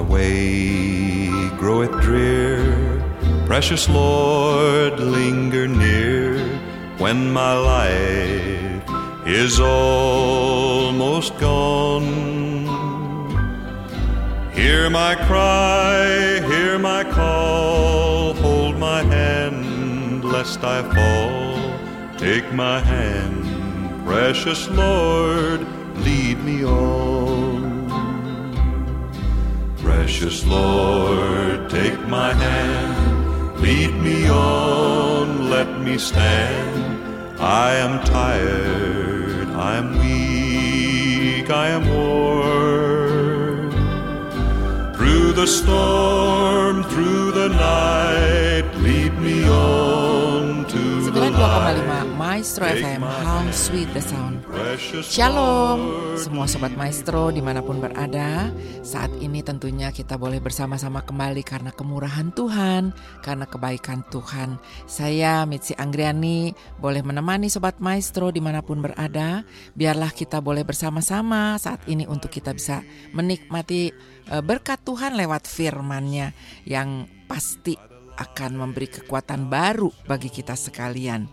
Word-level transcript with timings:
my 0.00 0.08
way 0.08 1.28
groweth 1.58 1.92
drear, 2.00 3.02
precious 3.44 3.88
Lord, 3.88 4.98
linger 4.98 5.68
near 5.68 6.38
when 6.96 7.30
my 7.30 7.52
life 7.52 8.82
is 9.26 9.60
almost 9.60 11.36
gone. 11.38 12.06
Hear 14.54 14.88
my 14.88 15.16
cry, 15.26 16.40
hear 16.48 16.78
my 16.78 17.04
call, 17.04 18.32
hold 18.34 18.76
my 18.78 19.02
hand 19.02 20.24
lest 20.24 20.64
I 20.64 20.82
fall. 20.94 22.18
Take 22.18 22.50
my 22.54 22.80
hand, 22.80 24.06
precious 24.06 24.66
Lord, 24.70 25.60
lead 25.96 26.42
me 26.42 26.64
on. 26.64 27.29
Precious 30.20 30.44
Lord, 30.44 31.70
take 31.70 32.06
my 32.06 32.34
hand, 32.34 33.58
lead 33.58 33.94
me 34.02 34.28
on, 34.28 35.48
let 35.48 35.80
me 35.80 35.96
stand. 35.96 37.40
I 37.40 37.76
am 37.76 38.04
tired, 38.04 39.48
I 39.48 39.78
am 39.78 39.98
weak, 39.98 41.48
I 41.48 41.68
am 41.68 41.88
worn. 41.88 43.70
Through 44.92 45.32
the 45.32 45.46
storm, 45.46 46.82
through 46.84 47.32
the 47.32 47.48
night, 47.48 48.70
lead 48.82 49.18
me 49.18 49.48
on 49.48 50.66
to 50.66 51.10
the 51.10 51.30
92,5 51.30 51.32
light. 51.38 52.09
Maestro 52.40 52.64
FM 52.64 53.04
How 53.04 53.44
Sweet 53.52 53.92
the 53.92 54.00
Sound. 54.00 54.40
Shalom. 55.04 56.16
Semua 56.16 56.48
Sobat 56.48 56.72
Maestro 56.72 57.28
di 57.28 57.44
mana 57.44 57.60
pun 57.60 57.84
berada 57.84 58.48
Saat 58.80 59.12
ini 59.20 59.44
tentunya 59.44 59.92
kita 59.92 60.16
boleh 60.16 60.40
bersama-sama 60.40 61.04
kembali 61.04 61.44
karena 61.44 61.68
kemurahan 61.68 62.32
Tuhan 62.32 62.96
Karena 63.20 63.44
kebaikan 63.44 64.08
Tuhan. 64.08 64.56
Saya 64.88 65.44
Mitzi 65.44 65.76
Anggriani 65.76 66.56
boleh 66.80 67.04
menemani 67.04 67.52
Sobat 67.52 67.76
Maestro 67.76 68.32
di 68.32 68.40
mana 68.40 68.64
pun 68.64 68.80
berada. 68.80 69.44
Biarlah 69.76 70.08
kita 70.08 70.40
boleh 70.40 70.64
bersama-sama 70.64 71.60
saat 71.60 71.84
ini 71.92 72.08
untuk 72.08 72.32
kita 72.32 72.56
bisa 72.56 72.80
menikmati 73.12 73.92
eh, 74.32 74.40
berkat 74.40 74.80
Tuhan 74.88 75.12
lewat 75.12 75.44
firman-Nya 75.44 76.32
Yang 76.64 77.04
pasti 77.28 77.76
akan 78.16 78.64
memberi 78.64 78.88
kekuatan 78.88 79.52
baru 79.52 79.92
bagi 80.08 80.32
kita 80.32 80.56
sekalian. 80.56 81.28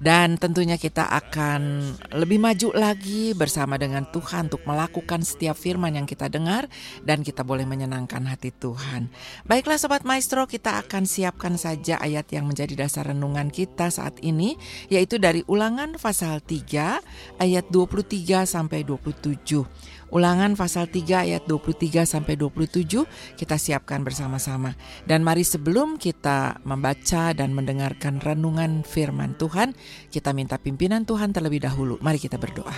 Dan 0.00 0.40
tentunya 0.40 0.80
kita 0.80 1.04
akan 1.04 1.92
lebih 2.16 2.40
maju 2.40 2.72
lagi 2.72 3.36
bersama 3.36 3.76
dengan 3.76 4.08
Tuhan 4.08 4.48
untuk 4.48 4.64
melakukan 4.64 5.20
setiap 5.20 5.52
firman 5.52 5.92
yang 5.92 6.08
kita 6.08 6.32
dengar 6.32 6.72
dan 7.04 7.20
kita 7.20 7.44
boleh 7.44 7.68
menyenangkan 7.68 8.24
hati 8.24 8.48
Tuhan. 8.48 9.12
Baiklah 9.44 9.76
Sobat 9.76 10.08
Maestro, 10.08 10.48
kita 10.48 10.80
akan 10.80 11.04
siapkan 11.04 11.60
saja 11.60 12.00
ayat 12.00 12.32
yang 12.32 12.48
menjadi 12.48 12.88
dasar 12.88 13.12
renungan 13.12 13.52
kita 13.52 13.92
saat 13.92 14.16
ini 14.24 14.56
yaitu 14.88 15.20
dari 15.20 15.44
Ulangan 15.44 16.00
pasal 16.00 16.40
3 16.40 17.36
ayat 17.36 17.64
23 17.68 18.48
sampai 18.48 18.88
27. 18.88 19.99
Ulangan 20.10 20.58
pasal 20.58 20.90
3 20.90 21.30
ayat 21.30 21.42
23 21.46 22.02
sampai 22.02 22.34
27 22.34 23.06
kita 23.38 23.54
siapkan 23.54 24.02
bersama-sama. 24.02 24.74
Dan 25.06 25.22
mari 25.22 25.46
sebelum 25.46 26.02
kita 26.02 26.58
membaca 26.66 27.30
dan 27.30 27.54
mendengarkan 27.54 28.18
renungan 28.18 28.82
firman 28.82 29.38
Tuhan, 29.38 29.78
kita 30.10 30.34
minta 30.34 30.58
pimpinan 30.58 31.06
Tuhan 31.06 31.30
terlebih 31.30 31.62
dahulu. 31.62 31.94
Mari 32.02 32.18
kita 32.18 32.42
berdoa. 32.42 32.74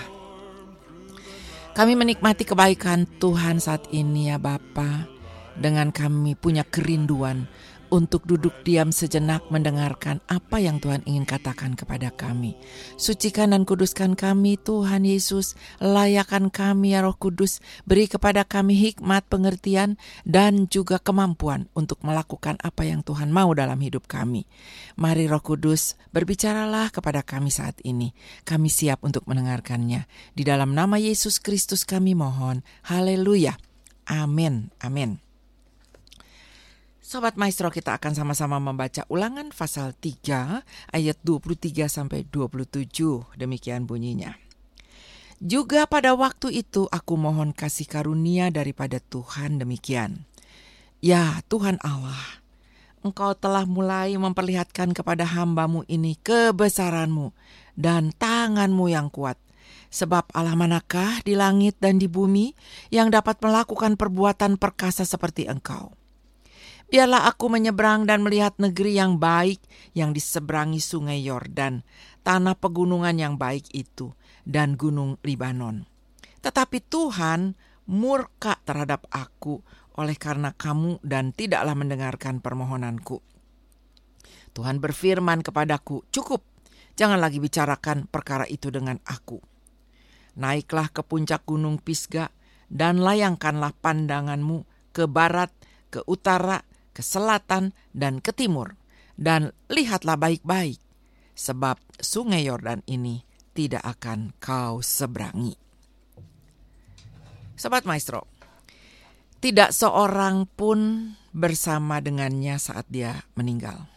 Kami 1.73 1.97
menikmati 1.97 2.45
kebaikan 2.45 3.09
Tuhan 3.17 3.57
saat 3.57 3.89
ini 3.89 4.29
ya 4.29 4.37
Bapa. 4.37 5.09
Dengan 5.57 5.89
kami 5.89 6.37
punya 6.37 6.61
kerinduan 6.65 7.49
untuk 7.93 8.25
duduk 8.25 8.65
diam 8.65 8.89
sejenak 8.89 9.45
mendengarkan 9.53 10.17
apa 10.25 10.57
yang 10.57 10.81
Tuhan 10.81 11.05
ingin 11.05 11.29
katakan 11.29 11.77
kepada 11.77 12.09
kami. 12.09 12.57
Sucikan 12.97 13.53
dan 13.53 13.69
kuduskan 13.69 14.17
kami 14.17 14.57
Tuhan 14.57 15.05
Yesus, 15.05 15.53
layakan 15.77 16.49
kami 16.49 16.97
ya 16.97 17.05
Roh 17.05 17.13
Kudus, 17.13 17.61
beri 17.85 18.09
kepada 18.09 18.41
kami 18.41 18.73
hikmat, 18.73 19.29
pengertian, 19.29 20.01
dan 20.25 20.65
juga 20.73 20.97
kemampuan 20.97 21.69
untuk 21.77 22.01
melakukan 22.01 22.57
apa 22.65 22.81
yang 22.81 23.05
Tuhan 23.05 23.29
mau 23.29 23.53
dalam 23.53 23.77
hidup 23.77 24.09
kami. 24.09 24.49
Mari 24.97 25.29
Roh 25.29 25.45
Kudus, 25.45 25.93
berbicaralah 26.09 26.89
kepada 26.89 27.21
kami 27.21 27.53
saat 27.53 27.77
ini. 27.85 28.17
Kami 28.41 28.73
siap 28.73 29.05
untuk 29.05 29.29
mendengarkannya. 29.29 30.09
Di 30.33 30.41
dalam 30.41 30.73
nama 30.73 30.97
Yesus 30.97 31.37
Kristus 31.37 31.85
kami 31.85 32.17
mohon. 32.17 32.65
Haleluya. 32.89 33.53
Amin. 34.09 34.73
Amin. 34.81 35.22
Sobat 37.13 37.37
Maestro 37.37 37.69
kita 37.69 38.01
akan 38.01 38.17
sama-sama 38.17 38.57
membaca 38.57 39.05
ulangan 39.05 39.53
pasal 39.53 39.93
3 39.93 40.65
ayat 40.97 41.17
23 41.21 41.85
sampai 41.85 42.25
27. 42.25 42.89
Demikian 43.37 43.85
bunyinya. 43.85 44.33
Juga 45.37 45.85
pada 45.85 46.17
waktu 46.17 46.65
itu 46.65 46.89
aku 46.89 47.13
mohon 47.13 47.53
kasih 47.53 47.85
karunia 47.85 48.49
daripada 48.49 48.97
Tuhan 48.97 49.61
demikian. 49.61 50.25
Ya 51.05 51.37
Tuhan 51.53 51.77
Allah, 51.85 52.41
Engkau 53.05 53.37
telah 53.37 53.69
mulai 53.69 54.17
memperlihatkan 54.17 54.97
kepada 54.97 55.29
hambamu 55.37 55.85
ini 55.85 56.17
kebesaranmu 56.17 57.29
dan 57.77 58.09
tanganmu 58.17 58.89
yang 58.89 59.13
kuat. 59.13 59.37
Sebab 59.93 60.33
Allah 60.33 60.57
manakah 60.57 61.21
di 61.21 61.37
langit 61.37 61.77
dan 61.77 62.01
di 62.01 62.09
bumi 62.09 62.57
yang 62.89 63.13
dapat 63.13 63.37
melakukan 63.37 64.01
perbuatan 64.01 64.57
perkasa 64.57 65.05
seperti 65.05 65.45
engkau. 65.45 65.93
Biarlah 66.93 67.25
aku 67.25 67.49
menyeberang 67.49 68.05
dan 68.05 68.21
melihat 68.21 68.53
negeri 68.61 69.01
yang 69.01 69.17
baik 69.17 69.57
yang 69.97 70.13
diseberangi 70.13 70.77
sungai 70.77 71.25
Yordan, 71.25 71.81
tanah 72.21 72.53
pegunungan 72.53 73.17
yang 73.17 73.33
baik 73.41 73.65
itu, 73.73 74.13
dan 74.45 74.77
gunung 74.77 75.17
Libanon. 75.25 75.89
Tetapi 76.45 76.85
Tuhan 76.85 77.57
murka 77.89 78.61
terhadap 78.61 79.09
aku 79.09 79.65
oleh 79.97 80.13
karena 80.13 80.53
kamu 80.53 81.01
dan 81.01 81.33
tidaklah 81.33 81.73
mendengarkan 81.73 82.45
permohonanku. 82.45 83.25
Tuhan 84.53 84.77
berfirman 84.77 85.41
kepadaku, 85.41 86.05
cukup, 86.13 86.45
jangan 86.93 87.17
lagi 87.17 87.41
bicarakan 87.41 88.05
perkara 88.05 88.45
itu 88.45 88.69
dengan 88.69 89.01
aku. 89.09 89.41
Naiklah 90.37 90.93
ke 90.93 91.01
puncak 91.01 91.41
gunung 91.41 91.81
Pisga 91.81 92.29
dan 92.69 93.01
layangkanlah 93.01 93.73
pandanganmu 93.81 94.93
ke 94.93 95.09
barat, 95.09 95.49
ke 95.89 96.05
utara, 96.05 96.61
ke 96.93 97.01
selatan, 97.01 97.73
dan 97.91 98.21
ke 98.21 98.31
timur. 98.31 98.77
Dan 99.13 99.53
lihatlah 99.69 100.17
baik-baik, 100.17 100.77
sebab 101.33 101.77
sungai 101.97 102.45
Yordan 102.45 102.85
ini 102.85 103.25
tidak 103.53 103.85
akan 103.85 104.33
kau 104.41 104.81
seberangi. 104.81 105.53
Sobat 107.53 107.85
Maestro, 107.85 108.25
tidak 109.37 109.75
seorang 109.75 110.49
pun 110.49 111.11
bersama 111.33 112.01
dengannya 112.01 112.57
saat 112.57 112.89
dia 112.89 113.25
meninggal. 113.37 113.89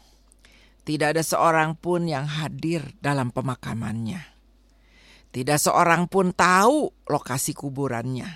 Tidak 0.87 1.15
ada 1.15 1.25
seorang 1.25 1.75
pun 1.75 2.07
yang 2.07 2.27
hadir 2.27 2.95
dalam 3.03 3.35
pemakamannya. 3.35 4.23
Tidak 5.35 5.59
seorang 5.59 6.07
pun 6.07 6.31
tahu 6.31 6.89
lokasi 7.11 7.53
kuburannya. 7.53 8.27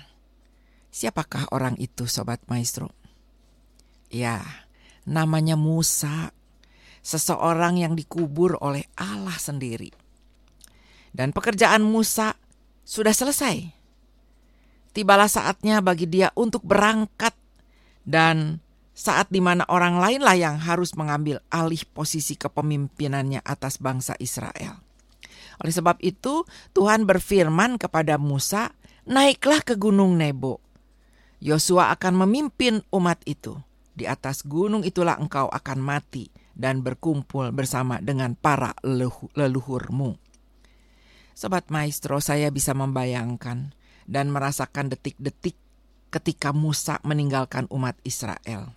Siapakah 0.91 1.55
orang 1.55 1.79
itu, 1.79 2.05
Sobat 2.05 2.43
Maestro? 2.51 3.00
Ya, 4.11 4.43
namanya 5.07 5.55
Musa, 5.55 6.35
seseorang 6.99 7.79
yang 7.79 7.95
dikubur 7.95 8.59
oleh 8.59 8.83
Allah 8.99 9.39
sendiri. 9.39 9.95
Dan 11.15 11.31
pekerjaan 11.31 11.79
Musa 11.79 12.35
sudah 12.83 13.15
selesai. 13.15 13.71
Tibalah 14.91 15.31
saatnya 15.31 15.79
bagi 15.79 16.11
dia 16.11 16.35
untuk 16.35 16.67
berangkat 16.67 17.31
dan 18.03 18.59
saat 18.91 19.31
di 19.31 19.39
mana 19.39 19.63
orang 19.71 19.95
lainlah 19.95 20.35
yang 20.35 20.59
harus 20.59 20.91
mengambil 20.99 21.39
alih 21.47 21.87
posisi 21.95 22.35
kepemimpinannya 22.35 23.39
atas 23.47 23.79
bangsa 23.79 24.19
Israel. 24.19 24.83
Oleh 25.63 25.71
sebab 25.71 25.95
itu, 26.03 26.43
Tuhan 26.75 27.07
berfirman 27.07 27.79
kepada 27.79 28.19
Musa, 28.19 28.75
"Naiklah 29.07 29.63
ke 29.63 29.79
gunung 29.79 30.19
Nebo. 30.19 30.59
Yosua 31.39 31.95
akan 31.95 32.27
memimpin 32.27 32.83
umat 32.91 33.23
itu." 33.23 33.55
Di 33.91 34.07
atas 34.07 34.47
gunung 34.47 34.87
itulah 34.87 35.19
engkau 35.19 35.51
akan 35.51 35.79
mati 35.83 36.31
dan 36.55 36.83
berkumpul 36.83 37.51
bersama 37.51 37.99
dengan 37.99 38.39
para 38.39 38.71
leluhurmu. 39.35 40.15
Sobat 41.35 41.67
Maestro, 41.73 42.19
saya 42.23 42.53
bisa 42.53 42.71
membayangkan 42.75 43.73
dan 44.07 44.25
merasakan 44.29 44.91
detik-detik 44.91 45.55
ketika 46.11 46.51
Musa 46.51 46.99
meninggalkan 47.07 47.65
umat 47.71 47.95
Israel. 48.03 48.75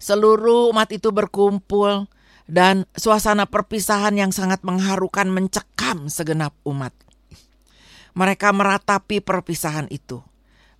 Seluruh 0.00 0.72
umat 0.72 0.88
itu 0.96 1.12
berkumpul 1.12 2.08
dan 2.48 2.88
suasana 2.96 3.44
perpisahan 3.44 4.16
yang 4.16 4.32
sangat 4.32 4.64
mengharukan 4.64 5.28
mencekam 5.28 6.08
segenap 6.08 6.56
umat. 6.64 6.94
Mereka 8.16 8.50
meratapi 8.50 9.20
perpisahan 9.20 9.86
itu. 9.92 10.24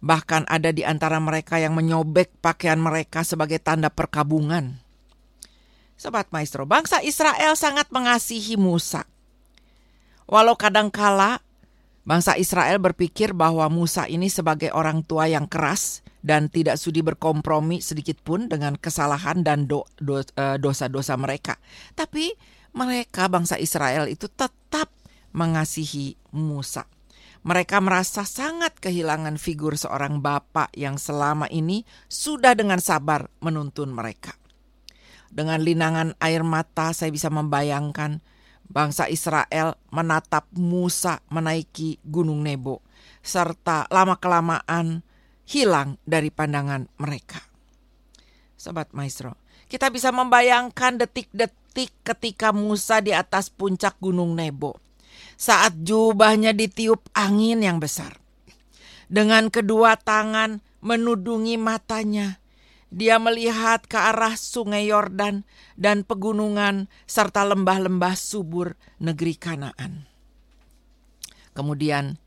Bahkan 0.01 0.49
ada 0.49 0.73
di 0.73 0.81
antara 0.81 1.21
mereka 1.21 1.61
yang 1.61 1.77
menyobek 1.77 2.41
pakaian 2.41 2.81
mereka 2.81 3.21
sebagai 3.21 3.61
tanda 3.61 3.93
perkabungan. 3.93 4.81
Sobat 6.01 6.33
Maestro, 6.33 6.65
bangsa 6.65 7.05
Israel 7.05 7.53
sangat 7.53 7.93
mengasihi 7.93 8.57
Musa. 8.57 9.05
Walau 10.25 10.57
kadangkala 10.57 11.45
bangsa 12.09 12.41
Israel 12.41 12.81
berpikir 12.81 13.37
bahwa 13.37 13.69
Musa 13.69 14.09
ini 14.09 14.33
sebagai 14.33 14.73
orang 14.73 15.05
tua 15.05 15.29
yang 15.29 15.45
keras 15.45 16.01
dan 16.25 16.49
tidak 16.49 16.81
sudi 16.81 17.05
berkompromi 17.05 17.85
sedikit 17.85 18.17
pun 18.25 18.49
dengan 18.49 18.81
kesalahan 18.81 19.45
dan 19.45 19.69
eh, 19.69 20.57
dosa-dosa 20.57 21.21
mereka. 21.21 21.61
Tapi 21.93 22.33
mereka 22.73 23.29
bangsa 23.29 23.61
Israel 23.61 24.09
itu 24.09 24.31
tetap 24.33 24.89
mengasihi 25.37 26.17
Musa. 26.33 26.87
Mereka 27.41 27.81
merasa 27.81 28.29
sangat 28.29 28.77
kehilangan 28.85 29.41
figur 29.41 29.73
seorang 29.73 30.21
bapak 30.21 30.77
yang 30.77 31.01
selama 31.01 31.49
ini 31.49 31.89
sudah 32.05 32.53
dengan 32.53 32.85
sabar 32.85 33.33
menuntun 33.41 33.97
mereka. 33.97 34.37
Dengan 35.33 35.65
linangan 35.65 36.21
air 36.21 36.45
mata 36.45 36.93
saya 36.93 37.09
bisa 37.09 37.33
membayangkan 37.33 38.21
bangsa 38.69 39.09
Israel 39.09 39.81
menatap 39.89 40.53
Musa 40.53 41.25
menaiki 41.33 41.97
gunung 42.05 42.45
Nebo 42.45 42.85
serta 43.25 43.89
lama-kelamaan 43.89 45.01
hilang 45.49 45.97
dari 46.05 46.29
pandangan 46.29 46.93
mereka. 47.01 47.41
Sobat 48.61 48.93
Maestro, 48.93 49.41
kita 49.73 49.89
bisa 49.89 50.13
membayangkan 50.13 51.01
detik-detik 51.01 52.05
ketika 52.05 52.53
Musa 52.53 53.01
di 53.01 53.17
atas 53.17 53.49
puncak 53.49 53.97
gunung 53.97 54.37
Nebo 54.37 54.90
saat 55.41 55.73
jubahnya 55.81 56.53
ditiup 56.53 57.09
angin 57.17 57.65
yang 57.65 57.81
besar. 57.81 58.21
Dengan 59.09 59.49
kedua 59.49 59.97
tangan 59.97 60.61
menudungi 60.85 61.57
matanya, 61.57 62.37
dia 62.93 63.17
melihat 63.17 63.89
ke 63.89 63.97
arah 63.97 64.37
sungai 64.37 64.93
Yordan 64.93 65.49
dan 65.81 66.05
pegunungan 66.05 66.93
serta 67.09 67.49
lembah-lembah 67.49 68.15
subur 68.21 68.77
negeri 69.01 69.35
Kanaan. 69.41 70.05
Kemudian 71.57 72.21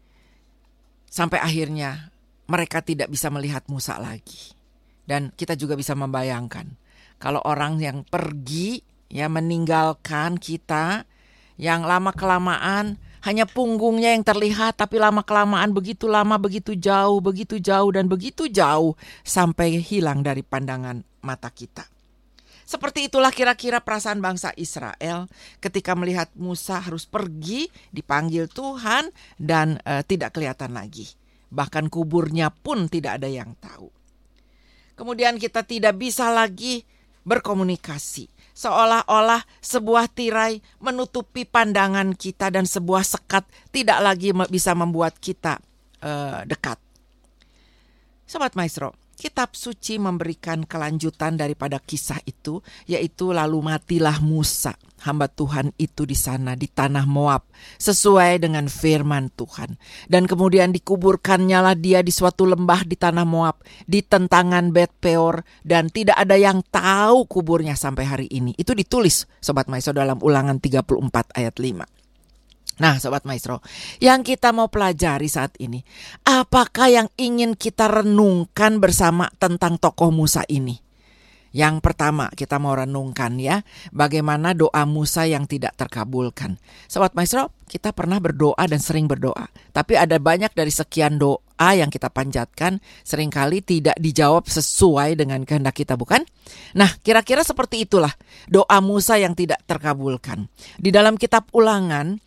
sampai 1.06 1.38
akhirnya 1.38 2.10
mereka 2.50 2.82
tidak 2.82 3.14
bisa 3.14 3.30
melihat 3.30 3.62
Musa 3.70 4.02
lagi. 4.02 4.58
Dan 5.04 5.36
kita 5.36 5.60
juga 5.60 5.76
bisa 5.76 5.94
membayangkan 6.00 6.80
kalau 7.20 7.44
orang 7.44 7.76
yang 7.80 8.08
pergi 8.08 8.80
ya 9.12 9.28
meninggalkan 9.28 10.40
kita 10.40 11.04
yang 11.64 11.88
lama 11.88 12.12
kelamaan 12.12 13.00
hanya 13.24 13.48
punggungnya 13.48 14.12
yang 14.12 14.28
terlihat 14.28 14.76
tapi 14.76 15.00
lama 15.00 15.24
kelamaan 15.24 15.72
begitu 15.72 16.12
lama 16.12 16.36
begitu 16.36 16.76
jauh 16.76 17.24
begitu 17.24 17.56
jauh 17.56 17.88
dan 17.96 18.12
begitu 18.12 18.52
jauh 18.52 19.00
sampai 19.24 19.80
hilang 19.80 20.20
dari 20.20 20.44
pandangan 20.44 21.00
mata 21.24 21.48
kita. 21.48 21.88
Seperti 22.68 23.08
itulah 23.08 23.32
kira-kira 23.32 23.80
perasaan 23.80 24.20
bangsa 24.20 24.52
Israel 24.60 25.32
ketika 25.64 25.96
melihat 25.96 26.32
Musa 26.36 26.84
harus 26.84 27.08
pergi 27.08 27.72
dipanggil 27.96 28.52
Tuhan 28.52 29.12
dan 29.40 29.80
e, 29.84 30.04
tidak 30.04 30.36
kelihatan 30.36 30.76
lagi. 30.76 31.08
Bahkan 31.48 31.88
kuburnya 31.88 32.52
pun 32.52 32.92
tidak 32.92 33.24
ada 33.24 33.30
yang 33.32 33.56
tahu. 33.60 33.88
Kemudian 35.00 35.40
kita 35.40 35.64
tidak 35.64 35.96
bisa 35.96 36.32
lagi 36.32 36.84
berkomunikasi 37.24 38.33
seolah-olah 38.54 39.44
sebuah 39.60 40.10
tirai 40.14 40.62
menutupi 40.80 41.44
pandangan 41.44 42.14
kita 42.14 42.54
dan 42.54 42.70
sebuah 42.70 43.02
sekat 43.04 43.44
tidak 43.74 44.00
lagi 44.00 44.32
bisa 44.50 44.78
membuat 44.78 45.18
kita 45.18 45.58
uh, 46.06 46.46
dekat. 46.46 46.78
Sobat 48.30 48.56
Maestro, 48.56 48.96
kitab 49.16 49.56
suci 49.56 50.02
memberikan 50.02 50.68
kelanjutan 50.68 51.38
daripada 51.40 51.80
kisah 51.80 52.20
itu, 52.28 52.60
yaitu 52.90 53.32
lalu 53.32 53.64
matilah 53.64 54.20
Musa 54.20 54.76
hamba 55.04 55.28
Tuhan 55.28 55.76
itu 55.76 56.08
di 56.08 56.16
sana 56.16 56.56
di 56.56 56.72
tanah 56.72 57.04
Moab 57.04 57.44
sesuai 57.78 58.40
dengan 58.40 58.72
firman 58.72 59.30
Tuhan. 59.36 59.76
Dan 60.08 60.26
kemudian 60.26 60.72
dikuburkannya 60.72 61.60
lah 61.60 61.76
dia 61.76 62.00
di 62.00 62.12
suatu 62.12 62.48
lembah 62.48 62.88
di 62.88 62.96
tanah 62.96 63.28
Moab 63.28 63.62
di 63.84 64.00
tentangan 64.02 64.72
Bet 64.72 64.96
Peor 64.98 65.44
dan 65.62 65.92
tidak 65.92 66.18
ada 66.18 66.40
yang 66.40 66.64
tahu 66.72 67.28
kuburnya 67.28 67.76
sampai 67.76 68.06
hari 68.08 68.28
ini. 68.32 68.56
Itu 68.56 68.74
ditulis 68.74 69.28
Sobat 69.44 69.68
Maestro 69.68 69.96
dalam 69.96 70.20
ulangan 70.24 70.58
34 70.58 71.36
ayat 71.36 71.56
5. 71.60 72.03
Nah, 72.82 72.98
sobat 72.98 73.22
maestro, 73.30 73.62
yang 74.02 74.26
kita 74.26 74.50
mau 74.50 74.66
pelajari 74.66 75.30
saat 75.30 75.54
ini, 75.62 75.86
apakah 76.26 76.90
yang 76.90 77.08
ingin 77.22 77.54
kita 77.54 77.86
renungkan 77.86 78.82
bersama 78.82 79.30
tentang 79.38 79.78
tokoh 79.78 80.10
Musa 80.10 80.42
ini? 80.50 80.82
Yang 81.54 81.86
pertama 81.86 82.34
kita 82.34 82.58
mau 82.58 82.74
renungkan 82.74 83.38
ya, 83.38 83.62
bagaimana 83.94 84.58
doa 84.58 84.90
Musa 84.90 85.30
yang 85.30 85.46
tidak 85.46 85.78
terkabulkan. 85.78 86.58
Sobat 86.90 87.14
Maestro, 87.14 87.54
kita 87.70 87.94
pernah 87.94 88.18
berdoa 88.18 88.66
dan 88.66 88.82
sering 88.82 89.06
berdoa. 89.06 89.54
Tapi 89.70 89.94
ada 89.94 90.18
banyak 90.18 90.50
dari 90.58 90.74
sekian 90.74 91.22
doa 91.22 91.70
yang 91.78 91.94
kita 91.94 92.10
panjatkan 92.10 92.82
sering 93.06 93.30
kali 93.30 93.62
tidak 93.62 93.94
dijawab 94.02 94.50
sesuai 94.50 95.14
dengan 95.14 95.46
kehendak 95.46 95.78
kita, 95.78 95.94
bukan? 95.94 96.26
Nah, 96.74 96.90
kira-kira 97.06 97.46
seperti 97.46 97.86
itulah 97.86 98.18
doa 98.50 98.82
Musa 98.82 99.22
yang 99.22 99.38
tidak 99.38 99.62
terkabulkan. 99.70 100.50
Di 100.82 100.90
dalam 100.90 101.22
kitab 101.22 101.54
ulangan, 101.54 102.18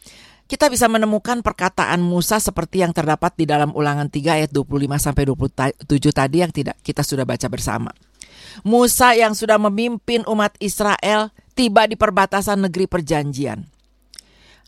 kita 0.46 0.70
bisa 0.70 0.86
menemukan 0.86 1.42
perkataan 1.42 1.98
Musa 1.98 2.38
seperti 2.38 2.82
yang 2.86 2.94
terdapat 2.94 3.34
di 3.34 3.50
dalam 3.50 3.74
ulangan 3.74 4.06
3 4.06 4.42
ayat 4.42 4.50
25 4.54 4.78
sampai 4.94 5.22
27 5.26 6.14
tadi 6.14 6.36
yang 6.38 6.54
tidak 6.54 6.78
kita 6.86 7.02
sudah 7.02 7.26
baca 7.26 7.50
bersama. 7.50 7.90
Musa 8.62 9.12
yang 9.18 9.34
sudah 9.34 9.58
memimpin 9.58 10.22
umat 10.30 10.54
Israel 10.62 11.34
tiba 11.58 11.90
di 11.90 11.98
perbatasan 11.98 12.62
negeri 12.62 12.86
perjanjian. 12.86 13.66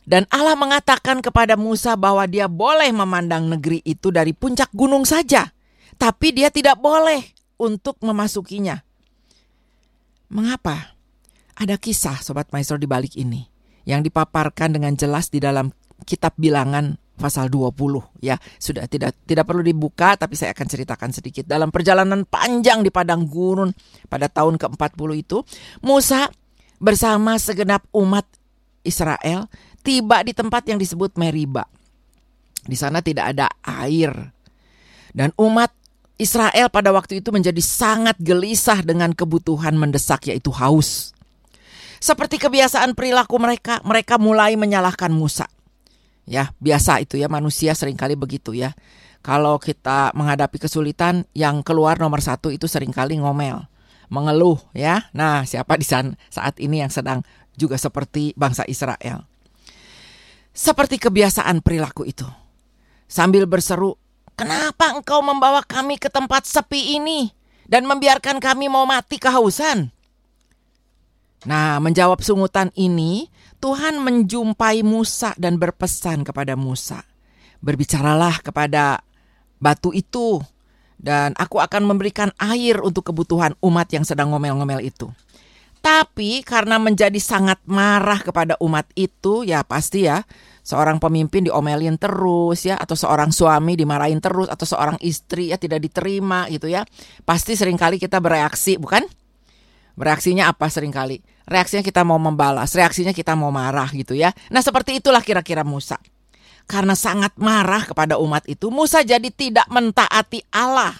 Dan 0.03 0.27
Allah 0.33 0.57
mengatakan 0.59 1.23
kepada 1.23 1.55
Musa 1.55 1.95
bahwa 1.95 2.27
dia 2.27 2.51
boleh 2.51 2.89
memandang 2.91 3.47
negeri 3.47 3.79
itu 3.87 4.09
dari 4.11 4.35
puncak 4.35 4.73
gunung 4.73 5.05
saja, 5.07 5.53
tapi 5.95 6.33
dia 6.35 6.49
tidak 6.51 6.81
boleh 6.81 7.23
untuk 7.61 7.95
memasukinya. 8.01 8.81
Mengapa? 10.33 10.97
Ada 11.55 11.77
kisah 11.77 12.19
sobat 12.25 12.49
maestro 12.49 12.79
di 12.81 12.89
balik 12.89 13.15
ini 13.19 13.58
yang 13.87 14.03
dipaparkan 14.03 14.75
dengan 14.75 14.95
jelas 14.95 15.31
di 15.31 15.39
dalam 15.43 15.71
kitab 16.07 16.35
Bilangan 16.39 16.97
pasal 17.19 17.51
20 17.51 18.23
ya. 18.23 18.39
Sudah 18.57 18.87
tidak 18.87 19.19
tidak 19.27 19.43
perlu 19.43 19.59
dibuka 19.59 20.15
tapi 20.15 20.39
saya 20.39 20.55
akan 20.55 20.67
ceritakan 20.67 21.11
sedikit. 21.11 21.43
Dalam 21.43 21.69
perjalanan 21.69 22.23
panjang 22.23 22.81
di 22.81 22.89
padang 22.89 23.27
gurun 23.27 23.75
pada 24.07 24.31
tahun 24.31 24.55
ke-40 24.55 25.09
itu, 25.19 25.37
Musa 25.83 26.31
bersama 26.79 27.35
segenap 27.35 27.83
umat 27.91 28.23
Israel 28.87 29.51
tiba 29.83 30.23
di 30.23 30.31
tempat 30.31 30.63
yang 30.71 30.79
disebut 30.79 31.19
Meriba. 31.19 31.67
Di 32.63 32.79
sana 32.79 33.03
tidak 33.03 33.35
ada 33.35 33.51
air. 33.83 34.15
Dan 35.09 35.35
umat 35.35 35.73
Israel 36.19 36.67
pada 36.67 36.91
waktu 36.91 37.23
itu 37.23 37.31
menjadi 37.31 37.59
sangat 37.63 38.19
gelisah 38.19 38.83
dengan 38.83 39.15
kebutuhan 39.15 39.75
mendesak 39.75 40.27
yaitu 40.27 40.51
haus. 40.51 41.15
Seperti 41.99 42.39
kebiasaan 42.39 42.95
perilaku 42.95 43.35
mereka, 43.35 43.83
mereka 43.83 44.15
mulai 44.15 44.55
menyalahkan 44.55 45.11
Musa. 45.11 45.47
Ya, 46.23 46.55
biasa 46.63 47.03
itu 47.03 47.19
ya 47.19 47.27
manusia 47.27 47.75
sering 47.75 47.99
kali 47.99 48.15
begitu 48.15 48.55
ya. 48.55 48.71
Kalau 49.19 49.59
kita 49.59 50.15
menghadapi 50.15 50.63
kesulitan, 50.63 51.27
yang 51.35 51.59
keluar 51.59 51.99
nomor 51.99 52.23
satu 52.23 52.47
itu 52.55 52.71
sering 52.71 52.95
kali 52.95 53.19
ngomel, 53.19 53.67
mengeluh 54.07 54.55
ya. 54.71 55.11
Nah, 55.11 55.43
siapa 55.43 55.75
di 55.75 55.83
sana 55.83 56.15
saat 56.31 56.55
ini 56.63 56.79
yang 56.79 56.87
sedang 56.87 57.19
juga 57.59 57.75
seperti 57.75 58.31
bangsa 58.39 58.63
Israel. 58.63 59.27
Seperti 60.55 60.95
kebiasaan 61.03 61.59
perilaku 61.59 62.07
itu. 62.07 62.25
Sambil 63.11 63.43
berseru, 63.43 63.99
kenapa 64.39 64.95
engkau 64.95 65.19
membawa 65.19 65.59
kami 65.67 65.99
ke 65.99 66.07
tempat 66.07 66.47
sepi 66.47 66.95
ini 66.95 67.33
dan 67.67 67.83
membiarkan 67.83 68.39
kami 68.39 68.71
mau 68.71 68.87
mati 68.87 69.19
kehausan? 69.19 69.91
Nah, 71.47 71.79
menjawab 71.79 72.19
sungutan 72.19 72.67
ini, 72.75 73.31
Tuhan 73.63 73.99
menjumpai 74.03 74.83
Musa 74.83 75.31
dan 75.39 75.55
berpesan 75.55 76.27
kepada 76.27 76.59
Musa, 76.59 77.03
"Berbicaralah 77.63 78.43
kepada 78.43 78.99
batu 79.59 79.95
itu, 79.95 80.43
dan 80.99 81.31
aku 81.39 81.63
akan 81.63 81.87
memberikan 81.87 82.35
air 82.43 82.83
untuk 82.83 83.07
kebutuhan 83.07 83.55
umat 83.63 83.87
yang 83.95 84.03
sedang 84.03 84.35
ngomel-ngomel 84.35 84.83
itu." 84.83 85.07
Tapi 85.79 86.43
karena 86.43 86.75
menjadi 86.75 87.15
sangat 87.23 87.63
marah 87.63 88.19
kepada 88.19 88.59
umat 88.59 88.83
itu, 88.99 89.47
ya 89.47 89.63
pasti 89.63 90.11
ya, 90.11 90.27
seorang 90.59 90.99
pemimpin 90.99 91.47
diomelin 91.47 91.95
terus 91.95 92.67
ya, 92.67 92.75
atau 92.75 92.99
seorang 92.99 93.31
suami 93.31 93.79
dimarahin 93.79 94.19
terus, 94.19 94.51
atau 94.51 94.67
seorang 94.67 94.99
istri 94.99 95.55
ya 95.55 95.57
tidak 95.59 95.79
diterima 95.79 96.51
gitu 96.51 96.67
ya. 96.67 96.83
Pasti 97.23 97.55
sering 97.55 97.79
kali 97.79 97.95
kita 97.95 98.19
bereaksi, 98.19 98.75
bukan? 98.75 99.07
Reaksinya 99.99 100.47
apa 100.47 100.71
sering 100.71 100.95
kali? 100.95 101.19
Reaksinya 101.43 101.83
kita 101.83 102.07
mau 102.07 102.15
membalas, 102.15 102.71
reaksinya 102.71 103.11
kita 103.11 103.35
mau 103.35 103.51
marah 103.51 103.91
gitu 103.91 104.15
ya. 104.15 104.31
Nah 104.47 104.63
seperti 104.63 105.03
itulah 105.03 105.19
kira-kira 105.19 105.67
Musa. 105.67 105.99
karena 106.69 106.93
sangat 106.93 107.33
marah 107.41 107.81
kepada 107.81 108.21
umat 108.21 108.45
itu, 108.45 108.69
Musa 108.69 109.01
jadi 109.01 109.25
tidak 109.33 109.65
mentaati 109.73 110.45
Allah. 110.53 110.93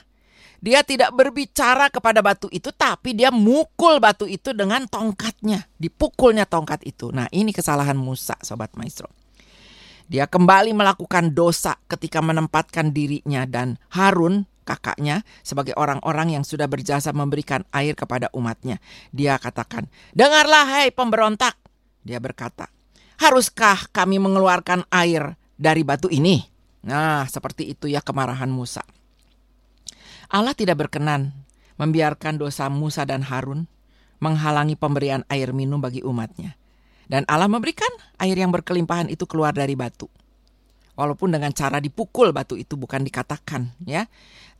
Dia 0.60 0.84
tidak 0.84 1.14
berbicara 1.16 1.88
kepada 1.94 2.20
batu 2.20 2.50
itu, 2.52 2.74
tapi 2.74 3.16
dia 3.16 3.32
mukul 3.32 4.02
batu 4.02 4.26
itu 4.28 4.52
dengan 4.52 4.90
tongkatnya. 4.90 5.70
Dipukulnya 5.78 6.44
tongkat 6.50 6.84
itu. 6.84 7.14
Nah, 7.16 7.32
ini 7.32 7.56
kesalahan 7.56 7.96
Musa, 7.96 8.36
sobat 8.44 8.76
maestro. 8.76 9.08
Dia 10.10 10.26
kembali 10.26 10.74
melakukan 10.74 11.32
dosa 11.38 11.78
ketika 11.86 12.20
menempatkan 12.20 12.92
dirinya 12.92 13.46
dan 13.46 13.78
Harun 13.94 14.50
kakaknya 14.70 15.26
sebagai 15.42 15.74
orang-orang 15.74 16.38
yang 16.38 16.46
sudah 16.46 16.70
berjasa 16.70 17.10
memberikan 17.10 17.66
air 17.74 17.98
kepada 17.98 18.30
umatnya. 18.38 18.78
Dia 19.10 19.42
katakan, 19.42 19.90
"Dengarlah 20.14 20.70
hai 20.70 20.94
pemberontak." 20.94 21.58
Dia 22.06 22.22
berkata, 22.22 22.70
"Haruskah 23.18 23.90
kami 23.90 24.22
mengeluarkan 24.22 24.86
air 24.94 25.34
dari 25.58 25.82
batu 25.82 26.06
ini?" 26.14 26.46
Nah, 26.86 27.26
seperti 27.26 27.74
itu 27.74 27.90
ya 27.90 28.06
kemarahan 28.06 28.48
Musa. 28.48 28.86
Allah 30.30 30.54
tidak 30.54 30.86
berkenan 30.86 31.34
membiarkan 31.82 32.38
dosa 32.38 32.70
Musa 32.70 33.04
dan 33.04 33.26
Harun 33.26 33.66
menghalangi 34.22 34.78
pemberian 34.78 35.26
air 35.32 35.52
minum 35.56 35.82
bagi 35.82 36.06
umatnya. 36.06 36.54
Dan 37.10 37.26
Allah 37.26 37.50
memberikan 37.50 37.90
air 38.22 38.38
yang 38.38 38.54
berkelimpahan 38.54 39.10
itu 39.10 39.26
keluar 39.26 39.50
dari 39.50 39.74
batu. 39.74 40.06
Walaupun 41.00 41.32
dengan 41.32 41.56
cara 41.56 41.80
dipukul 41.80 42.36
batu 42.36 42.60
itu 42.60 42.76
bukan 42.76 43.08
dikatakan 43.08 43.72
ya. 43.88 44.04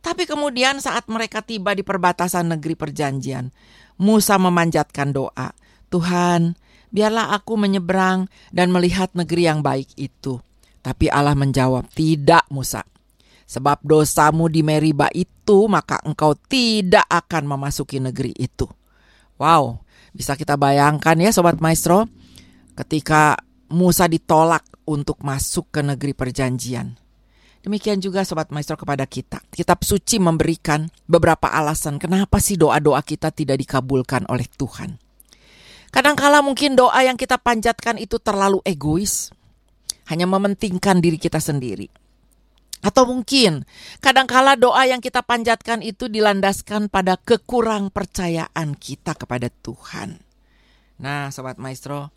Tapi 0.00 0.24
kemudian 0.24 0.80
saat 0.80 1.04
mereka 1.12 1.44
tiba 1.44 1.76
di 1.76 1.84
perbatasan 1.84 2.56
negeri 2.56 2.72
perjanjian, 2.72 3.52
Musa 4.00 4.40
memanjatkan 4.40 5.12
doa, 5.12 5.52
"Tuhan, 5.92 6.56
biarlah 6.88 7.36
aku 7.36 7.60
menyeberang 7.60 8.32
dan 8.48 8.72
melihat 8.72 9.12
negeri 9.12 9.52
yang 9.52 9.60
baik 9.60 9.92
itu." 10.00 10.40
Tapi 10.80 11.12
Allah 11.12 11.36
menjawab, 11.36 11.92
"Tidak, 11.92 12.48
Musa. 12.48 12.80
Sebab 13.44 13.84
dosamu 13.84 14.48
di 14.48 14.64
Meriba 14.64 15.12
itu, 15.12 15.68
maka 15.68 16.00
engkau 16.08 16.32
tidak 16.48 17.04
akan 17.12 17.44
memasuki 17.44 18.00
negeri 18.00 18.32
itu." 18.40 18.64
Wow, 19.36 19.84
bisa 20.16 20.32
kita 20.40 20.56
bayangkan 20.56 21.20
ya 21.20 21.28
sobat 21.36 21.60
maestro, 21.60 22.08
ketika 22.72 23.36
Musa 23.68 24.08
ditolak 24.08 24.64
untuk 24.90 25.22
masuk 25.22 25.70
ke 25.70 25.86
negeri 25.86 26.10
perjanjian. 26.18 26.98
Demikian 27.62 28.02
juga 28.02 28.26
Sobat 28.26 28.50
Maestro 28.50 28.74
kepada 28.74 29.06
kita. 29.06 29.38
Kitab 29.54 29.86
suci 29.86 30.18
memberikan 30.18 30.90
beberapa 31.06 31.46
alasan 31.46 32.02
kenapa 32.02 32.42
sih 32.42 32.58
doa-doa 32.58 33.04
kita 33.06 33.30
tidak 33.30 33.62
dikabulkan 33.62 34.26
oleh 34.26 34.48
Tuhan. 34.50 34.98
Kadangkala 35.94 36.42
mungkin 36.42 36.74
doa 36.74 36.98
yang 37.06 37.14
kita 37.14 37.38
panjatkan 37.38 38.00
itu 38.00 38.18
terlalu 38.18 38.58
egois. 38.66 39.30
Hanya 40.10 40.26
mementingkan 40.26 40.98
diri 40.98 41.20
kita 41.20 41.38
sendiri. 41.38 41.86
Atau 42.80 43.04
mungkin 43.04 43.68
kadangkala 44.00 44.56
doa 44.56 44.88
yang 44.88 45.04
kita 45.04 45.20
panjatkan 45.20 45.84
itu 45.84 46.08
dilandaskan 46.08 46.88
pada 46.88 47.20
kekurang 47.20 47.92
percayaan 47.92 48.72
kita 48.72 49.12
kepada 49.12 49.52
Tuhan. 49.52 50.16
Nah, 50.96 51.28
Sobat 51.28 51.60
Maestro, 51.60 52.08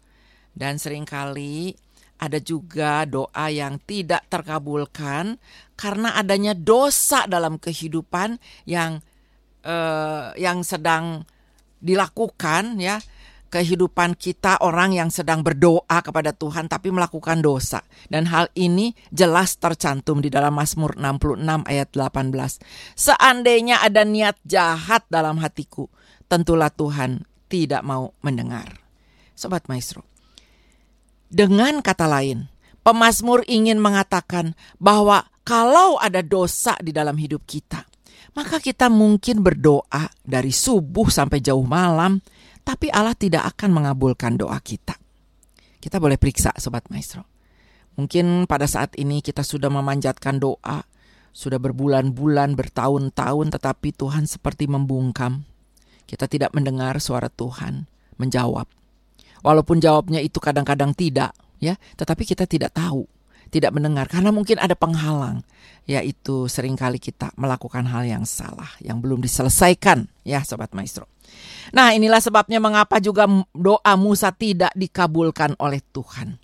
dan 0.55 0.79
sering 0.79 1.03
kali 1.03 1.75
ada 2.21 2.39
juga 2.39 3.03
doa 3.03 3.51
yang 3.51 3.81
tidak 3.83 4.23
terkabulkan 4.31 5.41
karena 5.73 6.15
adanya 6.15 6.55
dosa 6.55 7.27
dalam 7.27 7.59
kehidupan 7.59 8.39
yang 8.63 9.03
uh, 9.65 10.31
yang 10.37 10.61
sedang 10.63 11.27
dilakukan 11.83 12.79
ya. 12.79 13.01
Kehidupan 13.53 14.17
kita 14.17 14.57
orang 14.65 14.97
yang 14.97 15.13
sedang 15.13 15.45
berdoa 15.45 16.01
kepada 16.01 16.33
Tuhan 16.33 16.65
tapi 16.65 16.89
melakukan 16.89 17.37
dosa. 17.37 17.85
Dan 18.09 18.25
hal 18.25 18.49
ini 18.57 18.97
jelas 19.13 19.61
tercantum 19.61 20.25
di 20.25 20.33
dalam 20.33 20.57
Mazmur 20.57 20.97
66 20.97 21.61
ayat 21.69 21.93
18 21.93 22.33
seandainya 22.97 23.77
ada 23.85 24.01
niat 24.09 24.41
jahat 24.41 25.05
dalam 25.05 25.37
hatiku 25.37 25.85
tentulah 26.25 26.73
Tuhan 26.73 27.29
tidak 27.45 27.85
mau 27.85 28.17
mendengar. 28.25 28.81
Sobat 29.37 29.69
maestro 29.69 30.12
dengan 31.33 31.81
kata 31.81 32.05
lain, 32.05 32.45
pemazmur 32.85 33.41
ingin 33.49 33.81
mengatakan 33.81 34.53
bahwa 34.77 35.25
kalau 35.41 35.97
ada 35.97 36.21
dosa 36.21 36.77
di 36.77 36.93
dalam 36.93 37.17
hidup 37.17 37.41
kita, 37.49 37.89
maka 38.37 38.61
kita 38.61 38.85
mungkin 38.85 39.41
berdoa 39.41 40.13
dari 40.21 40.53
subuh 40.53 41.09
sampai 41.09 41.41
jauh 41.41 41.65
malam, 41.65 42.21
tapi 42.61 42.93
Allah 42.93 43.17
tidak 43.17 43.49
akan 43.57 43.81
mengabulkan 43.81 44.37
doa 44.37 44.61
kita. 44.61 44.93
Kita 45.81 45.97
boleh 45.97 46.21
periksa 46.21 46.53
sobat 46.61 46.85
maestro. 46.93 47.25
Mungkin 47.97 48.45
pada 48.45 48.69
saat 48.69 48.93
ini 49.01 49.25
kita 49.25 49.41
sudah 49.41 49.73
memanjatkan 49.73 50.37
doa, 50.37 50.85
sudah 51.33 51.57
berbulan-bulan, 51.57 52.53
bertahun-tahun, 52.53 53.57
tetapi 53.57 53.89
Tuhan 53.97 54.29
seperti 54.29 54.69
membungkam. 54.69 55.49
Kita 56.05 56.29
tidak 56.29 56.53
mendengar 56.53 57.01
suara 57.01 57.25
Tuhan 57.25 57.89
menjawab. 58.21 58.82
Walaupun 59.43 59.83
jawabnya 59.83 60.23
itu 60.23 60.39
kadang-kadang 60.39 60.95
tidak, 60.95 61.35
ya, 61.59 61.75
tetapi 61.99 62.23
kita 62.23 62.47
tidak 62.47 62.71
tahu, 62.71 63.03
tidak 63.51 63.75
mendengar 63.75 64.07
karena 64.07 64.31
mungkin 64.31 64.57
ada 64.57 64.73
penghalang, 64.73 65.43
yaitu 65.83 66.47
sering 66.47 66.79
kali 66.79 66.97
kita 66.97 67.29
melakukan 67.35 67.83
hal 67.85 68.07
yang 68.07 68.23
salah 68.23 68.71
yang 68.79 69.03
belum 69.03 69.19
diselesaikan, 69.19 70.07
ya, 70.23 70.41
sobat 70.47 70.71
maestro. 70.71 71.11
Nah, 71.75 71.91
inilah 71.91 72.23
sebabnya 72.23 72.63
mengapa 72.63 73.03
juga 73.03 73.27
doa 73.51 73.93
Musa 73.99 74.31
tidak 74.31 74.71
dikabulkan 74.73 75.59
oleh 75.59 75.83
Tuhan. 75.91 76.39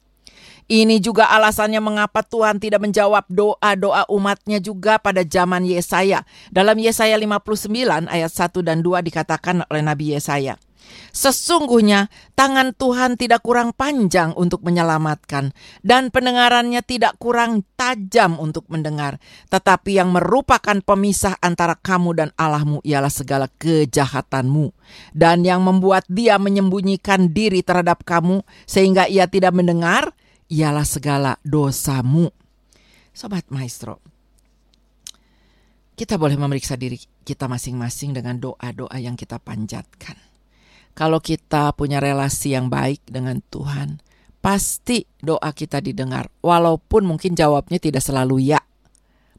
Ini 0.69 1.01
juga 1.01 1.25
alasannya 1.33 1.81
mengapa 1.81 2.21
Tuhan 2.21 2.61
tidak 2.61 2.85
menjawab 2.85 3.25
doa-doa 3.25 4.05
umatnya 4.05 4.61
juga 4.61 5.01
pada 5.01 5.25
zaman 5.25 5.65
Yesaya. 5.65 6.21
Dalam 6.53 6.77
Yesaya 6.77 7.17
59 7.17 8.05
ayat 8.05 8.29
1 8.29 8.61
dan 8.61 8.85
2 8.85 9.01
dikatakan 9.01 9.65
oleh 9.65 9.81
Nabi 9.81 10.13
Yesaya. 10.13 10.61
Sesungguhnya 11.09 12.07
tangan 12.37 12.77
Tuhan 12.77 13.17
tidak 13.17 13.41
kurang 13.41 13.73
panjang 13.73 14.31
untuk 14.37 14.61
menyelamatkan, 14.61 15.51
dan 15.81 16.13
pendengarannya 16.13 16.85
tidak 16.85 17.17
kurang 17.17 17.65
tajam 17.75 18.37
untuk 18.37 18.69
mendengar. 18.69 19.17
Tetapi 19.49 19.97
yang 19.97 20.13
merupakan 20.13 20.77
pemisah 20.79 21.35
antara 21.41 21.73
kamu 21.75 22.09
dan 22.13 22.29
Allahmu 22.37 22.79
ialah 22.85 23.11
segala 23.11 23.49
kejahatanmu, 23.57 24.71
dan 25.17 25.41
yang 25.41 25.65
membuat 25.65 26.05
Dia 26.07 26.37
menyembunyikan 26.37 27.33
diri 27.33 27.65
terhadap 27.65 28.05
kamu 28.05 28.45
sehingga 28.69 29.09
Ia 29.09 29.25
tidak 29.25 29.51
mendengar 29.57 30.13
ialah 30.49 30.85
segala 30.85 31.37
dosamu. 31.45 32.29
Sobat 33.13 33.49
Maestro, 33.51 33.99
kita 35.99 36.15
boleh 36.15 36.39
memeriksa 36.39 36.79
diri 36.79 36.95
kita 37.27 37.51
masing-masing 37.51 38.15
dengan 38.15 38.39
doa-doa 38.39 38.95
yang 38.97 39.19
kita 39.19 39.37
panjatkan. 39.37 40.28
Kalau 40.97 41.23
kita 41.23 41.71
punya 41.73 42.03
relasi 42.03 42.53
yang 42.53 42.67
baik 42.67 43.07
dengan 43.07 43.39
Tuhan, 43.49 44.03
pasti 44.43 45.07
doa 45.19 45.51
kita 45.55 45.79
didengar. 45.79 46.27
Walaupun 46.43 47.07
mungkin 47.07 47.35
jawabnya 47.35 47.79
tidak 47.79 48.03
selalu 48.03 48.51
ya. 48.51 48.59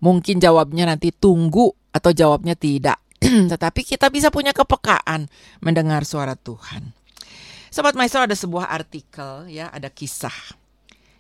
Mungkin 0.00 0.40
jawabnya 0.40 0.88
nanti 0.88 1.12
tunggu 1.12 1.69
atau 1.92 2.11
jawabnya 2.12 2.57
tidak. 2.57 2.97
Tetapi 3.52 3.80
kita 3.85 4.09
bisa 4.09 4.33
punya 4.33 4.57
kepekaan 4.57 5.28
mendengar 5.61 6.09
suara 6.09 6.33
Tuhan. 6.38 6.97
Sobat 7.71 7.95
Maestro 7.95 8.25
ada 8.25 8.35
sebuah 8.35 8.73
artikel 8.73 9.47
ya, 9.52 9.71
ada 9.71 9.92
kisah 9.92 10.59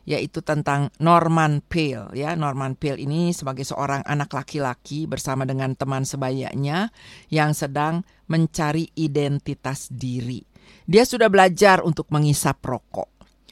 yaitu 0.08 0.40
tentang 0.40 0.90
Norman 0.98 1.62
Pale 1.62 2.10
ya. 2.18 2.34
Norman 2.34 2.74
Pale 2.74 2.98
ini 2.98 3.30
sebagai 3.30 3.62
seorang 3.62 4.02
anak 4.02 4.32
laki-laki 4.32 5.04
bersama 5.06 5.46
dengan 5.46 5.76
teman 5.76 6.02
sebayanya 6.02 6.90
yang 7.30 7.52
sedang 7.54 8.02
mencari 8.30 8.86
identitas 8.94 9.90
diri. 9.90 10.40
Dia 10.86 11.02
sudah 11.02 11.26
belajar 11.26 11.82
untuk 11.82 12.06
mengisap 12.14 12.62
rokok. 12.62 13.10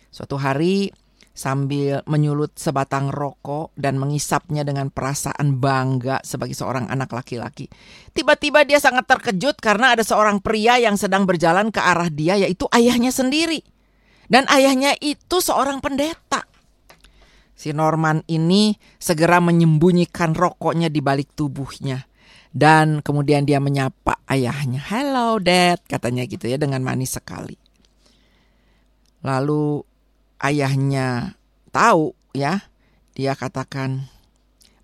Suatu 0.09 0.39
hari 0.39 0.89
sambil 1.39 2.03
menyulut 2.11 2.59
sebatang 2.59 3.15
rokok 3.15 3.71
dan 3.79 3.95
mengisapnya 3.95 4.67
dengan 4.67 4.91
perasaan 4.91 5.63
bangga 5.63 6.19
sebagai 6.27 6.59
seorang 6.59 6.91
anak 6.91 7.15
laki-laki. 7.15 7.71
Tiba-tiba 8.11 8.67
dia 8.67 8.83
sangat 8.83 9.07
terkejut 9.07 9.63
karena 9.63 9.95
ada 9.95 10.03
seorang 10.03 10.43
pria 10.43 10.83
yang 10.83 10.99
sedang 10.99 11.31
berjalan 11.31 11.71
ke 11.71 11.79
arah 11.79 12.11
dia 12.11 12.35
yaitu 12.35 12.67
ayahnya 12.75 13.15
sendiri. 13.15 13.63
Dan 14.27 14.51
ayahnya 14.51 14.99
itu 14.99 15.39
seorang 15.39 15.79
pendeta. 15.79 16.43
Si 17.55 17.71
Norman 17.71 18.27
ini 18.27 18.75
segera 18.99 19.39
menyembunyikan 19.39 20.35
rokoknya 20.35 20.91
di 20.91 20.99
balik 20.99 21.39
tubuhnya. 21.39 22.08
Dan 22.59 23.07
kemudian 23.07 23.47
dia 23.47 23.63
menyapa 23.63 24.19
ayahnya. 24.27 24.83
Hello 24.83 25.39
dad, 25.39 25.79
katanya 25.87 26.27
gitu 26.27 26.51
ya 26.51 26.59
dengan 26.59 26.83
manis 26.83 27.15
sekali. 27.15 27.55
Lalu 29.23 29.87
ayahnya 30.43 31.39
tahu 31.71 32.19
ya, 32.35 32.67
dia 33.15 33.39
katakan, 33.39 34.11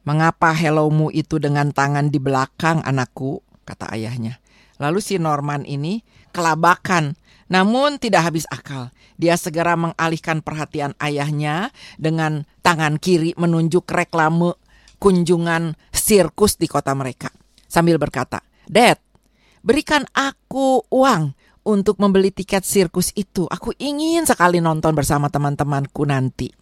Mengapa 0.06 0.54
hellomu 0.54 1.10
itu 1.10 1.42
dengan 1.42 1.74
tangan 1.74 2.14
di 2.14 2.22
belakang 2.22 2.78
anakku? 2.86 3.42
Kata 3.66 3.90
ayahnya. 3.90 4.38
Lalu 4.78 5.02
si 5.02 5.18
Norman 5.18 5.66
ini 5.66 6.04
kelabakan, 6.30 7.18
namun 7.50 7.98
tidak 7.98 8.30
habis 8.30 8.46
akal. 8.54 8.94
Dia 9.18 9.34
segera 9.34 9.74
mengalihkan 9.74 10.46
perhatian 10.46 10.94
ayahnya 11.02 11.74
dengan 11.98 12.46
tangan 12.62 13.02
kiri 13.02 13.34
menunjuk 13.34 13.88
reklame 13.90 14.54
kunjungan 15.02 15.74
sirkus 15.90 16.54
di 16.60 16.68
kota 16.70 16.92
mereka. 16.92 17.32
Sambil 17.74 17.98
berkata, 17.98 18.38
Dad, 18.70 19.02
berikan 19.66 20.06
aku 20.14 20.86
uang 20.94 21.34
untuk 21.66 21.98
membeli 21.98 22.30
tiket 22.30 22.62
sirkus 22.62 23.10
itu. 23.18 23.50
Aku 23.50 23.74
ingin 23.82 24.22
sekali 24.22 24.62
nonton 24.62 24.94
bersama 24.94 25.26
teman-temanku 25.26 26.06
nanti. 26.06 26.54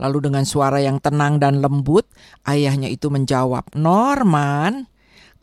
Lalu 0.00 0.32
dengan 0.32 0.48
suara 0.48 0.80
yang 0.80 0.96
tenang 0.96 1.36
dan 1.36 1.60
lembut, 1.60 2.08
ayahnya 2.48 2.88
itu 2.88 3.12
menjawab, 3.12 3.68
Norman, 3.76 4.88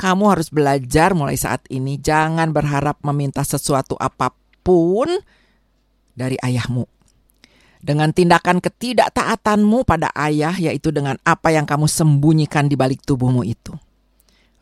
kamu 0.02 0.24
harus 0.34 0.50
belajar 0.50 1.14
mulai 1.14 1.38
saat 1.38 1.62
ini. 1.70 2.02
Jangan 2.02 2.50
berharap 2.50 2.98
meminta 3.06 3.46
sesuatu 3.46 3.94
apa 4.02 4.34
pun 4.66 5.14
dari 6.18 6.42
ayahmu. 6.42 6.90
Dengan 7.78 8.10
tindakan 8.10 8.58
ketidaktaatanmu 8.58 9.86
pada 9.86 10.10
ayah, 10.18 10.58
yaitu 10.58 10.90
dengan 10.90 11.22
apa 11.22 11.54
yang 11.54 11.70
kamu 11.70 11.86
sembunyikan 11.86 12.66
di 12.66 12.74
balik 12.74 13.06
tubuhmu 13.06 13.46
itu. 13.46 13.78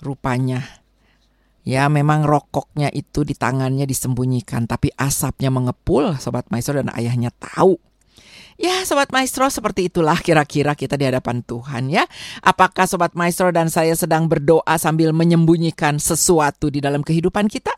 Rupanya, 0.04 0.62
ya 1.64 1.88
memang 1.88 2.28
rokoknya 2.28 2.92
itu 2.92 3.24
di 3.24 3.34
tangannya 3.34 3.88
disembunyikan, 3.88 4.68
tapi 4.68 4.92
asapnya 4.96 5.50
mengepul, 5.50 6.16
Sobat 6.20 6.52
Maestro 6.52 6.78
dan 6.78 6.92
ayahnya 6.94 7.32
tahu. 7.36 7.80
Ya 8.56 8.88
Sobat 8.88 9.12
Maestro 9.12 9.52
seperti 9.52 9.92
itulah 9.92 10.16
kira-kira 10.24 10.80
kita 10.80 10.96
di 10.96 11.04
hadapan 11.04 11.44
Tuhan 11.44 11.92
ya. 11.92 12.08
Apakah 12.40 12.88
Sobat 12.88 13.12
Maestro 13.12 13.52
dan 13.52 13.68
saya 13.68 13.92
sedang 14.00 14.32
berdoa 14.32 14.80
sambil 14.80 15.12
menyembunyikan 15.12 16.00
sesuatu 16.00 16.72
di 16.72 16.80
dalam 16.80 17.04
kehidupan 17.04 17.52
kita? 17.52 17.76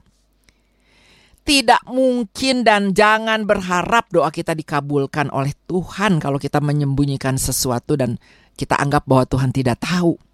Tidak 1.47 1.88
mungkin 1.89 2.62
dan 2.62 2.93
jangan 2.93 3.47
berharap 3.47 4.12
doa 4.12 4.29
kita 4.29 4.53
dikabulkan 4.53 5.33
oleh 5.33 5.55
Tuhan 5.65 6.21
kalau 6.21 6.38
kita 6.38 6.62
menyembunyikan 6.62 7.39
sesuatu 7.39 7.97
dan 7.97 8.19
kita 8.53 8.77
anggap 8.77 9.07
bahwa 9.07 9.25
Tuhan 9.25 9.50
tidak 9.55 9.81
tahu. 9.81 10.26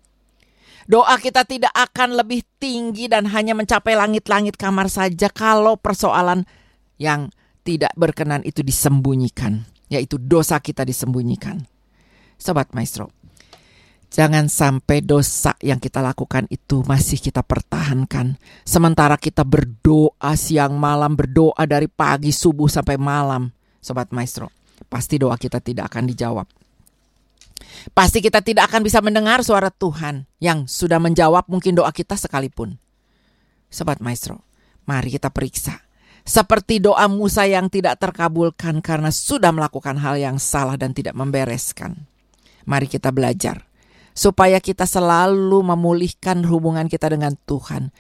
Doa 0.83 1.15
kita 1.15 1.47
tidak 1.47 1.71
akan 1.71 2.19
lebih 2.19 2.43
tinggi 2.59 3.07
dan 3.07 3.27
hanya 3.31 3.55
mencapai 3.55 3.95
langit-langit 3.95 4.59
kamar 4.59 4.91
saja 4.91 5.31
kalau 5.31 5.79
persoalan 5.79 6.43
yang 6.99 7.31
tidak 7.63 7.95
berkenan 7.95 8.43
itu 8.43 8.59
disembunyikan, 8.59 9.63
yaitu 9.87 10.19
dosa 10.19 10.59
kita 10.59 10.83
disembunyikan. 10.83 11.63
Sobat 12.35 12.75
Maestro, 12.75 13.07
Jangan 14.13 14.45
sampai 14.45 15.01
dosa 15.01 15.57
yang 15.57 15.81
kita 15.81 15.97
lakukan 15.97 16.45
itu 16.53 16.85
masih 16.85 17.17
kita 17.17 17.41
pertahankan. 17.41 18.37
Sementara 18.61 19.17
kita 19.17 19.41
berdoa 19.41 20.37
siang 20.37 20.77
malam, 20.77 21.17
berdoa 21.17 21.65
dari 21.65 21.89
pagi 21.89 22.29
subuh 22.29 22.69
sampai 22.69 23.01
malam. 23.01 23.49
Sobat 23.81 24.13
Maestro, 24.13 24.53
pasti 24.85 25.17
doa 25.17 25.33
kita 25.33 25.57
tidak 25.65 25.89
akan 25.89 26.13
dijawab. 26.13 26.45
Pasti 27.91 28.24
kita 28.24 28.39
tidak 28.39 28.72
akan 28.72 28.81
bisa 28.83 29.03
mendengar 29.03 29.43
suara 29.43 29.67
Tuhan 29.69 30.25
yang 30.39 30.65
sudah 30.65 30.98
menjawab 30.98 31.48
mungkin 31.51 31.75
doa 31.75 31.91
kita 31.91 32.15
sekalipun. 32.15 32.79
Sobat 33.67 34.00
Maestro, 34.00 34.45
mari 34.86 35.12
kita 35.13 35.33
periksa. 35.33 35.81
Seperti 36.24 36.79
doa 36.79 37.12
Musa 37.12 37.43
yang 37.43 37.67
tidak 37.67 38.00
terkabulkan 38.00 38.79
karena 38.79 39.12
sudah 39.12 39.51
melakukan 39.51 40.00
hal 40.00 40.15
yang 40.15 40.39
salah 40.39 40.79
dan 40.79 40.95
tidak 40.95 41.12
membereskan. 41.19 42.07
Mari 42.63 42.88
kita 42.88 43.12
belajar 43.12 43.67
supaya 44.13 44.62
kita 44.62 44.86
selalu 44.88 45.60
memulihkan 45.74 46.45
hubungan 46.48 46.88
kita 46.88 47.12
dengan 47.12 47.36
Tuhan. 47.43 47.91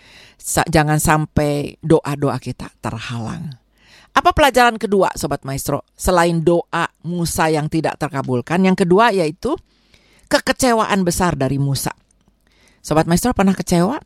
Jangan 0.69 1.01
sampai 1.01 1.81
doa-doa 1.83 2.37
kita 2.39 2.71
terhalang. 2.79 3.62
Apa 4.13 4.29
pelajaran 4.29 4.77
kedua 4.77 5.09
Sobat 5.17 5.41
Maestro? 5.41 5.81
Selain 5.97 6.45
doa 6.45 6.85
Musa 7.01 7.49
yang 7.49 7.65
tidak 7.65 7.97
terkabulkan. 7.97 8.61
Yang 8.61 8.85
kedua 8.85 9.09
yaitu 9.09 9.57
kekecewaan 10.29 11.01
besar 11.01 11.33
dari 11.33 11.57
Musa. 11.57 11.91
Sobat 12.85 13.09
Maestro 13.09 13.33
pernah 13.33 13.57
kecewa? 13.57 13.97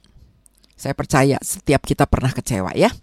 Saya 0.77 0.93
percaya 0.95 1.37
setiap 1.43 1.83
kita 1.83 2.07
pernah 2.07 2.31
kecewa 2.31 2.71
ya. 2.77 2.93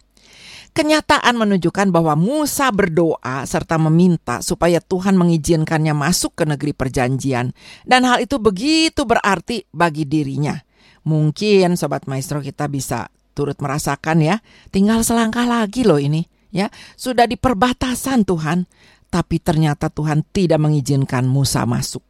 Kenyataan 0.75 1.39
menunjukkan 1.39 1.87
bahwa 1.87 2.19
Musa 2.19 2.67
berdoa 2.67 3.47
serta 3.47 3.79
meminta 3.79 4.43
supaya 4.43 4.83
Tuhan 4.83 5.15
mengizinkannya 5.15 5.95
masuk 5.95 6.35
ke 6.35 6.43
negeri 6.43 6.75
perjanjian, 6.75 7.55
dan 7.87 8.03
hal 8.03 8.19
itu 8.19 8.35
begitu 8.43 9.07
berarti 9.07 9.63
bagi 9.71 10.03
dirinya. 10.03 10.59
Mungkin 11.07 11.79
sobat 11.79 12.11
maestro 12.11 12.43
kita 12.43 12.67
bisa 12.67 13.07
turut 13.31 13.55
merasakan 13.63 14.19
ya, 14.19 14.35
tinggal 14.67 14.99
selangkah 14.99 15.47
lagi 15.47 15.87
loh 15.87 15.95
ini, 15.95 16.27
ya, 16.55 16.71
sudah 16.95 17.27
di 17.27 17.35
perbatasan 17.35 18.23
Tuhan, 18.23 18.63
tapi 19.11 19.43
ternyata 19.43 19.91
Tuhan 19.91 20.23
tidak 20.31 20.63
mengizinkan 20.63 21.27
Musa 21.27 21.67
masuk. 21.67 22.01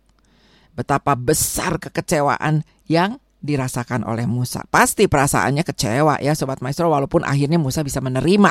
Betapa 0.77 1.17
besar 1.17 1.81
kekecewaan 1.81 2.61
yang 2.85 3.17
dirasakan 3.41 4.05
oleh 4.05 4.25
Musa. 4.25 4.65
Pasti 4.69 5.05
perasaannya 5.05 5.61
kecewa 5.61 6.17
ya 6.21 6.33
Sobat 6.33 6.61
Maestro 6.65 6.89
walaupun 6.89 7.21
akhirnya 7.21 7.61
Musa 7.61 7.85
bisa 7.85 8.01
menerima. 8.01 8.49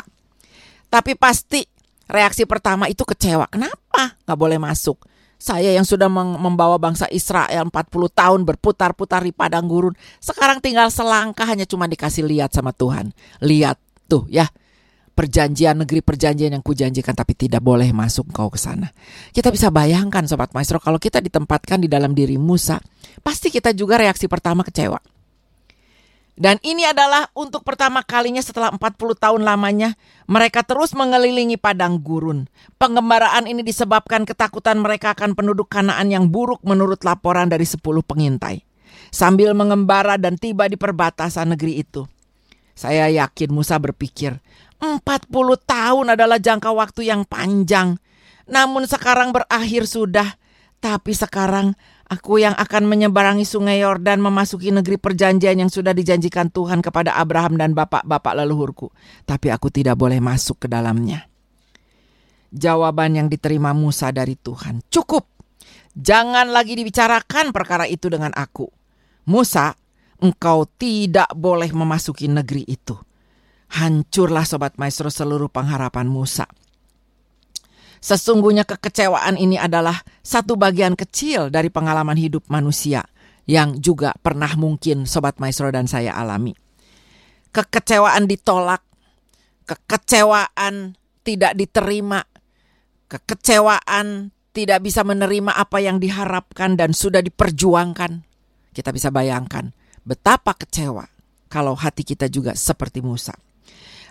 Tapi 0.87 1.19
pasti 1.19 1.67
reaksi 2.07 2.47
pertama 2.47 2.87
itu 2.87 3.03
kecewa. 3.03 3.51
Kenapa 3.51 4.15
nggak 4.23 4.39
boleh 4.39 4.55
masuk? 4.55 4.97
Saya 5.35 5.75
yang 5.75 5.83
sudah 5.83 6.07
membawa 6.09 6.79
bangsa 6.79 7.11
Israel 7.11 7.67
40 7.67 7.91
tahun 7.91 8.41
berputar-putar 8.47 9.21
di 9.21 9.35
padang 9.35 9.67
gurun. 9.67 9.93
Sekarang 10.23 10.63
tinggal 10.63 10.87
selangkah 10.87 11.43
hanya 11.43 11.67
cuma 11.67 11.91
dikasih 11.91 12.23
lihat 12.23 12.55
sama 12.55 12.71
Tuhan. 12.71 13.11
Lihat 13.43 13.77
tuh 14.07 14.25
ya 14.31 14.47
perjanjian 15.15 15.79
negeri 15.79 16.03
perjanjian 16.03 16.51
yang 16.51 16.61
kujanjikan 16.61 17.15
tapi 17.15 17.33
tidak 17.33 17.63
boleh 17.63 17.89
masuk 17.95 18.29
kau 18.35 18.51
ke 18.51 18.59
sana. 18.59 18.91
Kita 19.31 19.47
bisa 19.49 19.71
bayangkan 19.71 20.27
sobat 20.27 20.51
maestro 20.51 20.77
kalau 20.83 20.99
kita 20.99 21.23
ditempatkan 21.23 21.79
di 21.79 21.87
dalam 21.87 22.11
diri 22.11 22.35
Musa, 22.35 22.77
pasti 23.23 23.47
kita 23.47 23.71
juga 23.71 23.95
reaksi 23.95 24.27
pertama 24.27 24.61
kecewa. 24.61 24.99
Dan 26.35 26.59
ini 26.67 26.83
adalah 26.83 27.31
untuk 27.31 27.63
pertama 27.63 28.03
kalinya 28.03 28.43
setelah 28.43 28.67
40 28.75 29.15
tahun 29.15 29.47
lamanya 29.47 29.95
mereka 30.27 30.67
terus 30.67 30.91
mengelilingi 30.91 31.55
padang 31.55 31.95
gurun. 32.03 32.51
Pengembaraan 32.75 33.47
ini 33.47 33.63
disebabkan 33.63 34.27
ketakutan 34.27 34.83
mereka 34.83 35.15
akan 35.15 35.31
penduduk 35.31 35.71
Kanaan 35.71 36.11
yang 36.11 36.27
buruk 36.27 36.59
menurut 36.67 37.07
laporan 37.07 37.47
dari 37.47 37.63
10 37.63 37.79
pengintai. 38.03 38.67
Sambil 39.15 39.55
mengembara 39.55 40.19
dan 40.19 40.35
tiba 40.35 40.67
di 40.67 40.75
perbatasan 40.75 41.55
negeri 41.55 41.87
itu. 41.87 42.03
Saya 42.75 43.07
yakin 43.07 43.55
Musa 43.55 43.79
berpikir, 43.79 44.35
40 44.79 45.31
tahun 45.63 46.05
adalah 46.13 46.37
jangka 46.39 46.69
waktu 46.75 47.07
yang 47.07 47.23
panjang. 47.23 47.95
Namun 48.45 48.85
sekarang 48.85 49.31
berakhir 49.31 49.87
sudah. 49.87 50.37
Tapi 50.83 51.17
sekarang 51.17 51.73
aku 52.05 52.37
yang 52.37 52.53
akan 52.53 52.85
menyeberangi 52.85 53.47
sungai 53.47 53.81
Yordan 53.81 54.21
memasuki 54.21 54.69
negeri 54.69 55.01
perjanjian 55.01 55.57
yang 55.57 55.71
sudah 55.71 55.95
dijanjikan 55.95 56.53
Tuhan 56.53 56.85
kepada 56.85 57.17
Abraham 57.17 57.57
dan 57.57 57.73
bapak-bapak 57.73 58.33
leluhurku. 58.37 58.93
Tapi 59.25 59.49
aku 59.49 59.73
tidak 59.73 59.97
boleh 59.97 60.21
masuk 60.21 60.61
ke 60.61 60.67
dalamnya. 60.69 61.25
Jawaban 62.53 63.17
yang 63.17 63.27
diterima 63.27 63.73
Musa 63.73 64.13
dari 64.13 64.37
Tuhan. 64.37 64.85
Cukup. 64.93 65.25
Jangan 65.95 66.51
lagi 66.51 66.75
dibicarakan 66.75 67.55
perkara 67.55 67.87
itu 67.87 68.11
dengan 68.11 68.29
aku. 68.35 68.67
Musa, 69.25 69.73
engkau 70.21 70.69
tidak 70.77 71.31
boleh 71.33 71.71
memasuki 71.73 72.29
negeri 72.29 72.67
itu 72.67 72.99
Hancurlah 73.71 74.45
Sobat 74.45 74.77
Maestro 74.77 75.09
seluruh 75.09 75.49
pengharapan 75.49 76.05
Musa. 76.05 76.45
Sesungguhnya 78.05 78.69
kekecewaan 78.69 79.33
ini 79.33 79.57
adalah 79.57 79.97
satu 80.21 80.53
bagian 80.53 80.93
kecil 80.93 81.49
dari 81.49 81.73
pengalaman 81.73 82.13
hidup 82.13 82.45
manusia 82.53 83.01
yang 83.49 83.81
juga 83.81 84.13
pernah 84.21 84.53
mungkin 84.53 85.09
Sobat 85.09 85.41
Maestro 85.41 85.73
dan 85.73 85.89
saya 85.89 86.13
alami. 86.13 86.53
Kekecewaan 87.49 88.29
ditolak, 88.29 88.85
kekecewaan 89.65 90.93
tidak 91.25 91.57
diterima, 91.57 92.21
kekecewaan 93.09 94.29
tidak 94.53 94.79
bisa 94.85 95.01
menerima 95.01 95.51
apa 95.57 95.81
yang 95.81 95.97
diharapkan 95.97 96.77
dan 96.77 96.93
sudah 96.93 97.25
diperjuangkan. 97.25 98.21
Kita 98.69 98.89
bisa 98.93 99.09
bayangkan 99.09 99.71
betapa 100.05 100.53
kecewa 100.53 101.09
kalau 101.49 101.73
hati 101.73 102.05
kita 102.05 102.29
juga 102.29 102.53
seperti 102.53 103.01
Musa. 103.01 103.33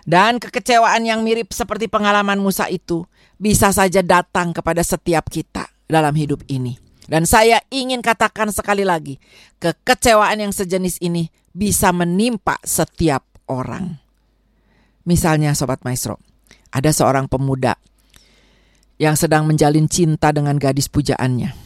Dan 0.05 0.37
kekecewaan 0.37 1.01
yang 1.01 1.25
mirip 1.25 1.49
seperti 1.49 1.89
pengalaman 1.89 2.37
Musa 2.37 2.69
itu 2.69 3.09
bisa 3.41 3.73
saja 3.73 4.05
datang 4.05 4.53
kepada 4.53 4.85
setiap 4.85 5.25
kita 5.33 5.65
dalam 5.89 6.13
hidup 6.13 6.45
ini. 6.45 6.77
Dan 7.05 7.25
saya 7.25 7.61
ingin 7.73 8.05
katakan 8.05 8.53
sekali 8.53 8.85
lagi, 8.85 9.17
kekecewaan 9.57 10.45
yang 10.45 10.53
sejenis 10.53 11.01
ini 11.01 11.29
bisa 11.53 11.89
menimpa 11.89 12.61
setiap 12.61 13.25
orang. 13.49 13.97
Misalnya 15.05 15.53
Sobat 15.57 15.81
Maestro, 15.85 16.21
ada 16.73 16.89
seorang 16.89 17.29
pemuda 17.29 17.77
yang 19.01 19.13
sedang 19.13 19.45
menjalin 19.45 19.85
cinta 19.89 20.33
dengan 20.33 20.57
gadis 20.57 20.89
pujaannya. 20.89 21.64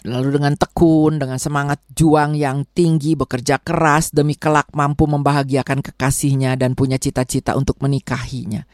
Lalu 0.00 0.40
dengan 0.40 0.56
tekun, 0.56 1.20
dengan 1.20 1.36
semangat 1.36 1.84
juang 1.92 2.32
yang 2.32 2.64
tinggi, 2.72 3.12
bekerja 3.12 3.60
keras 3.60 4.08
demi 4.08 4.32
kelak 4.32 4.72
mampu 4.72 5.04
membahagiakan 5.04 5.84
kekasihnya 5.84 6.56
dan 6.56 6.72
punya 6.72 6.96
cita-cita 6.96 7.52
untuk 7.52 7.76
menikahinya. 7.84 8.64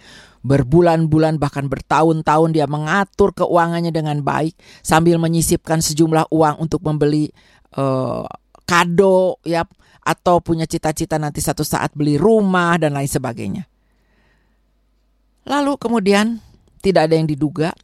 Berbulan-bulan 0.46 1.42
bahkan 1.42 1.66
bertahun-tahun 1.66 2.54
dia 2.54 2.70
mengatur 2.70 3.34
keuangannya 3.34 3.90
dengan 3.90 4.22
baik 4.22 4.54
sambil 4.86 5.18
menyisipkan 5.18 5.82
sejumlah 5.82 6.30
uang 6.30 6.62
untuk 6.62 6.86
membeli 6.86 7.34
uh, 7.74 8.22
kado 8.62 9.42
ya 9.42 9.66
atau 10.06 10.38
punya 10.38 10.70
cita-cita 10.70 11.18
nanti 11.18 11.42
satu 11.42 11.66
saat 11.66 11.90
beli 11.98 12.14
rumah 12.14 12.78
dan 12.78 12.94
lain 12.94 13.10
sebagainya. 13.10 13.66
Lalu 15.50 15.74
kemudian 15.74 16.38
tidak 16.78 17.10
ada 17.10 17.18
yang 17.18 17.26
diduga 17.26 17.74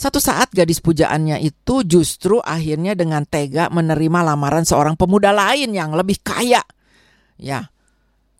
satu 0.00 0.16
saat 0.16 0.48
gadis 0.56 0.80
pujaannya 0.80 1.44
itu 1.44 1.84
justru 1.84 2.40
akhirnya 2.40 2.96
dengan 2.96 3.28
tega 3.28 3.68
menerima 3.68 4.32
lamaran 4.32 4.64
seorang 4.64 4.96
pemuda 4.96 5.28
lain 5.28 5.76
yang 5.76 5.92
lebih 5.92 6.24
kaya. 6.24 6.64
Ya, 7.36 7.68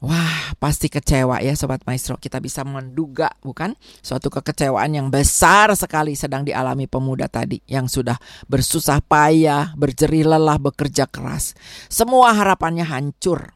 wah 0.01 0.57
pasti 0.57 0.89
kecewa 0.89 1.45
ya 1.45 1.53
Sobat 1.53 1.85
Maestro. 1.85 2.17
Kita 2.17 2.41
bisa 2.41 2.65
menduga 2.65 3.29
bukan? 3.45 3.77
Suatu 4.01 4.33
kekecewaan 4.33 4.97
yang 4.97 5.13
besar 5.13 5.69
sekali 5.77 6.17
sedang 6.17 6.49
dialami 6.49 6.89
pemuda 6.89 7.29
tadi. 7.29 7.61
Yang 7.69 8.01
sudah 8.01 8.17
bersusah 8.49 9.05
payah, 9.05 9.77
berjerih 9.77 10.33
lelah, 10.33 10.57
bekerja 10.57 11.13
keras. 11.13 11.53
Semua 11.93 12.33
harapannya 12.41 12.89
hancur. 12.89 13.53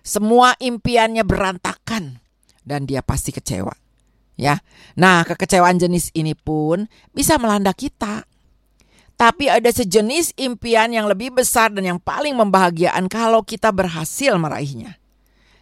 Semua 0.00 0.56
impiannya 0.56 1.28
berantakan. 1.28 2.24
Dan 2.64 2.88
dia 2.88 3.04
pasti 3.04 3.36
kecewa 3.36 3.87
ya. 4.38 4.62
Nah, 4.94 5.26
kekecewaan 5.26 5.76
jenis 5.76 6.14
ini 6.14 6.32
pun 6.32 6.86
bisa 7.12 7.36
melanda 7.36 7.74
kita. 7.74 8.24
Tapi 9.18 9.50
ada 9.50 9.66
sejenis 9.66 10.38
impian 10.38 10.94
yang 10.94 11.10
lebih 11.10 11.34
besar 11.34 11.74
dan 11.74 11.82
yang 11.82 11.98
paling 11.98 12.38
membahagiakan 12.38 13.10
kalau 13.10 13.42
kita 13.42 13.74
berhasil 13.74 14.38
meraihnya, 14.38 14.94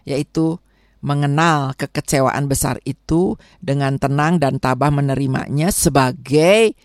yaitu 0.05 0.61
mengenal 1.01 1.73
kekecewaan 1.73 2.53
besar 2.53 2.77
itu 2.85 3.41
dengan 3.65 3.97
tenang 3.97 4.37
dan 4.37 4.61
tabah 4.61 4.93
menerimanya 4.93 5.73
sebagai 5.73 6.77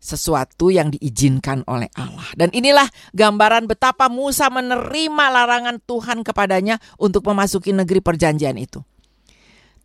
sesuatu 0.00 0.70
yang 0.70 0.94
diizinkan 0.94 1.66
oleh 1.66 1.90
Allah. 1.98 2.30
Dan 2.38 2.54
inilah 2.54 2.86
gambaran 3.10 3.66
betapa 3.66 4.06
Musa 4.06 4.48
menerima 4.54 5.24
larangan 5.34 5.82
Tuhan 5.82 6.22
kepadanya 6.22 6.78
untuk 6.96 7.26
memasuki 7.26 7.74
negeri 7.74 7.98
perjanjian 8.00 8.54
itu. 8.54 8.80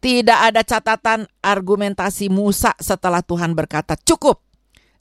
Tidak 0.05 0.39
ada 0.53 0.61
catatan 0.61 1.25
argumentasi 1.41 2.29
Musa 2.29 2.77
setelah 2.77 3.25
Tuhan 3.25 3.57
berkata, 3.57 3.97
"Cukup, 3.97 4.37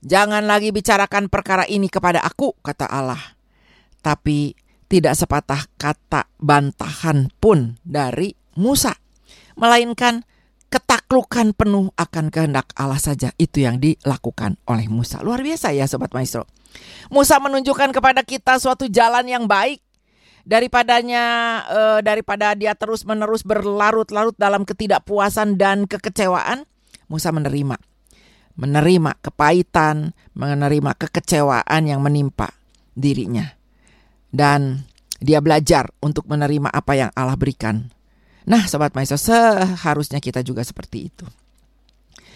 jangan 0.01 0.49
lagi 0.49 0.73
bicarakan 0.73 1.29
perkara 1.29 1.69
ini 1.69 1.93
kepada 1.93 2.25
aku," 2.25 2.57
kata 2.65 2.89
Allah. 2.89 3.21
Tapi 4.01 4.57
tidak 4.89 5.13
sepatah 5.13 5.69
kata 5.77 6.25
bantahan 6.41 7.29
pun 7.37 7.77
dari 7.85 8.33
Musa, 8.57 8.97
melainkan 9.61 10.25
ketaklukan 10.73 11.53
penuh 11.53 11.93
akan 12.01 12.33
kehendak 12.33 12.73
Allah 12.73 12.97
saja 12.97 13.29
itu 13.37 13.61
yang 13.61 13.77
dilakukan 13.85 14.57
oleh 14.65 14.89
Musa. 14.89 15.21
Luar 15.21 15.45
biasa 15.45 15.77
ya 15.77 15.85
sobat 15.85 16.17
maestro. 16.17 16.49
Musa 17.13 17.37
menunjukkan 17.45 17.93
kepada 17.93 18.25
kita 18.25 18.57
suatu 18.57 18.89
jalan 18.89 19.29
yang 19.29 19.45
baik 19.45 19.85
daripadanya 20.45 21.25
uh, 21.67 22.01
daripada 22.05 22.53
dia 22.53 22.77
terus-menerus 22.77 23.43
berlarut-larut 23.43 24.37
dalam 24.37 24.69
ketidakpuasan 24.69 25.57
dan 25.57 25.89
kekecewaan, 25.89 26.69
Musa 27.09 27.33
menerima. 27.33 27.77
Menerima 28.55 29.19
kepahitan, 29.19 30.15
menerima 30.39 30.95
kekecewaan 30.95 31.83
yang 31.91 31.99
menimpa 32.05 32.55
dirinya. 32.95 33.51
Dan 34.31 34.87
dia 35.19 35.43
belajar 35.43 35.91
untuk 35.99 36.31
menerima 36.31 36.71
apa 36.71 36.93
yang 36.95 37.11
Allah 37.19 37.35
berikan. 37.35 37.91
Nah, 38.45 38.69
sobat 38.69 38.93
maestro, 38.93 39.17
seharusnya 39.17 40.21
kita 40.21 40.45
juga 40.45 40.61
seperti 40.63 41.09
itu. 41.09 41.27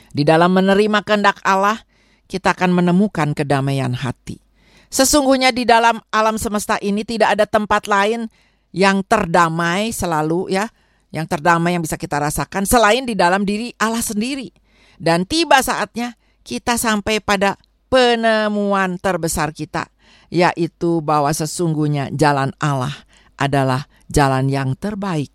Di 0.08 0.24
dalam 0.24 0.56
menerima 0.56 1.04
kehendak 1.04 1.38
Allah, 1.44 1.84
kita 2.24 2.56
akan 2.56 2.72
menemukan 2.72 3.36
kedamaian 3.36 3.92
hati. 3.92 4.47
Sesungguhnya 4.88 5.52
di 5.52 5.68
dalam 5.68 6.00
alam 6.08 6.40
semesta 6.40 6.80
ini 6.80 7.04
tidak 7.04 7.36
ada 7.36 7.44
tempat 7.44 7.84
lain 7.84 8.28
yang 8.72 9.04
terdamai 9.04 9.92
selalu 9.92 10.48
ya, 10.52 10.68
yang 11.12 11.28
terdamai 11.28 11.76
yang 11.76 11.84
bisa 11.84 12.00
kita 12.00 12.16
rasakan 12.20 12.64
selain 12.64 13.04
di 13.04 13.12
dalam 13.12 13.44
diri 13.44 13.72
Allah 13.76 14.00
sendiri. 14.00 14.48
Dan 14.96 15.28
tiba 15.28 15.60
saatnya 15.60 16.16
kita 16.40 16.80
sampai 16.80 17.20
pada 17.20 17.60
penemuan 17.92 18.96
terbesar 18.96 19.52
kita, 19.52 19.88
yaitu 20.32 21.04
bahwa 21.04 21.32
sesungguhnya 21.32 22.08
jalan 22.12 22.52
Allah 22.56 22.92
adalah 23.36 23.86
jalan 24.08 24.48
yang 24.48 24.72
terbaik 24.74 25.30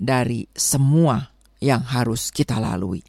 dari 0.00 0.48
semua 0.56 1.36
yang 1.60 1.84
harus 1.84 2.34
kita 2.34 2.56
lalui. 2.56 3.04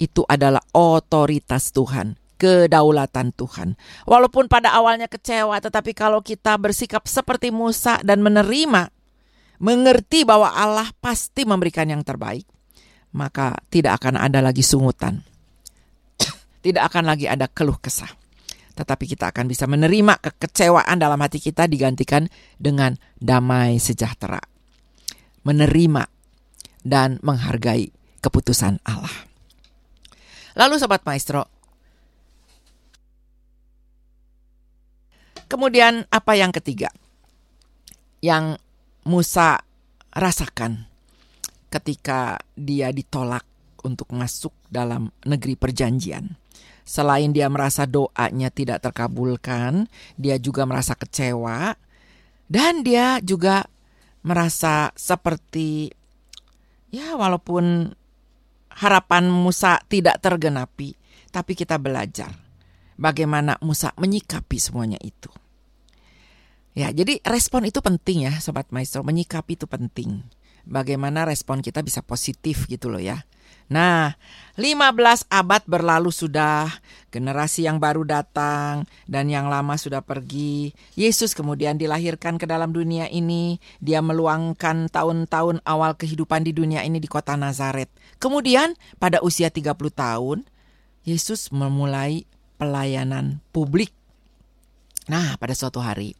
Itu 0.00 0.24
adalah 0.26 0.64
otoritas 0.72 1.72
Tuhan 1.72 2.19
kedaulatan 2.40 3.36
Tuhan. 3.36 3.76
Walaupun 4.08 4.48
pada 4.48 4.72
awalnya 4.72 5.12
kecewa, 5.12 5.60
tetapi 5.60 5.92
kalau 5.92 6.24
kita 6.24 6.56
bersikap 6.56 7.04
seperti 7.04 7.52
Musa 7.52 8.00
dan 8.00 8.24
menerima, 8.24 8.88
mengerti 9.60 10.24
bahwa 10.24 10.48
Allah 10.48 10.88
pasti 11.04 11.44
memberikan 11.44 11.92
yang 11.92 12.00
terbaik, 12.00 12.48
maka 13.12 13.60
tidak 13.68 14.00
akan 14.00 14.16
ada 14.16 14.40
lagi 14.40 14.64
sungutan. 14.64 15.20
tidak 16.64 16.88
akan 16.88 17.12
lagi 17.12 17.28
ada 17.28 17.44
keluh 17.44 17.76
kesah. 17.76 18.08
Tetapi 18.72 19.04
kita 19.04 19.28
akan 19.28 19.44
bisa 19.44 19.68
menerima 19.68 20.24
kekecewaan 20.24 20.96
dalam 20.96 21.20
hati 21.20 21.36
kita 21.36 21.68
digantikan 21.68 22.24
dengan 22.56 22.96
damai 23.20 23.76
sejahtera. 23.76 24.40
Menerima 25.44 26.08
dan 26.80 27.20
menghargai 27.20 27.92
keputusan 28.24 28.80
Allah. 28.88 29.28
Lalu 30.56 30.80
sobat 30.80 31.04
maestro, 31.04 31.59
Kemudian 35.50 36.06
apa 36.14 36.38
yang 36.38 36.54
ketiga? 36.54 36.94
Yang 38.22 38.62
Musa 39.02 39.58
rasakan 40.14 40.86
ketika 41.74 42.38
dia 42.54 42.94
ditolak 42.94 43.42
untuk 43.82 44.14
masuk 44.14 44.54
dalam 44.70 45.10
negeri 45.26 45.58
perjanjian. 45.58 46.38
Selain 46.86 47.34
dia 47.34 47.50
merasa 47.50 47.82
doanya 47.82 48.50
tidak 48.54 48.86
terkabulkan, 48.86 49.90
dia 50.14 50.38
juga 50.38 50.62
merasa 50.70 50.94
kecewa 50.94 51.74
dan 52.46 52.86
dia 52.86 53.18
juga 53.18 53.66
merasa 54.22 54.94
seperti 54.94 55.90
ya 56.94 57.18
walaupun 57.18 57.94
harapan 58.70 59.26
Musa 59.30 59.82
tidak 59.86 60.22
tergenapi, 60.22 60.94
tapi 61.34 61.52
kita 61.58 61.78
belajar 61.78 62.39
bagaimana 63.00 63.56
Musa 63.64 63.96
menyikapi 63.96 64.60
semuanya 64.60 65.00
itu. 65.00 65.32
Ya, 66.76 66.92
jadi 66.94 67.18
respon 67.26 67.66
itu 67.66 67.82
penting 67.82 68.30
ya 68.30 68.38
Sobat 68.38 68.70
Maestro, 68.70 69.02
menyikapi 69.02 69.58
itu 69.58 69.66
penting. 69.66 70.22
Bagaimana 70.68 71.24
respon 71.24 71.64
kita 71.64 71.80
bisa 71.80 72.04
positif 72.04 72.68
gitu 72.68 72.92
loh 72.92 73.00
ya. 73.00 73.24
Nah, 73.70 74.18
15 74.58 75.30
abad 75.30 75.62
berlalu 75.62 76.10
sudah, 76.10 76.66
generasi 77.14 77.70
yang 77.70 77.78
baru 77.78 78.02
datang 78.02 78.82
dan 79.06 79.30
yang 79.30 79.46
lama 79.46 79.78
sudah 79.78 80.02
pergi. 80.02 80.74
Yesus 80.98 81.38
kemudian 81.38 81.78
dilahirkan 81.78 82.34
ke 82.34 82.50
dalam 82.50 82.74
dunia 82.74 83.06
ini, 83.06 83.62
dia 83.78 84.02
meluangkan 84.02 84.90
tahun-tahun 84.90 85.62
awal 85.62 85.94
kehidupan 85.94 86.46
di 86.46 86.52
dunia 86.54 86.82
ini 86.82 86.98
di 86.98 87.06
kota 87.06 87.38
Nazaret. 87.38 87.90
Kemudian 88.18 88.74
pada 88.98 89.22
usia 89.22 89.54
30 89.54 89.70
tahun, 89.94 90.38
Yesus 91.06 91.54
memulai 91.54 92.26
pelayanan 92.60 93.40
publik. 93.48 93.88
Nah, 95.08 95.40
pada 95.40 95.56
suatu 95.56 95.80
hari 95.80 96.12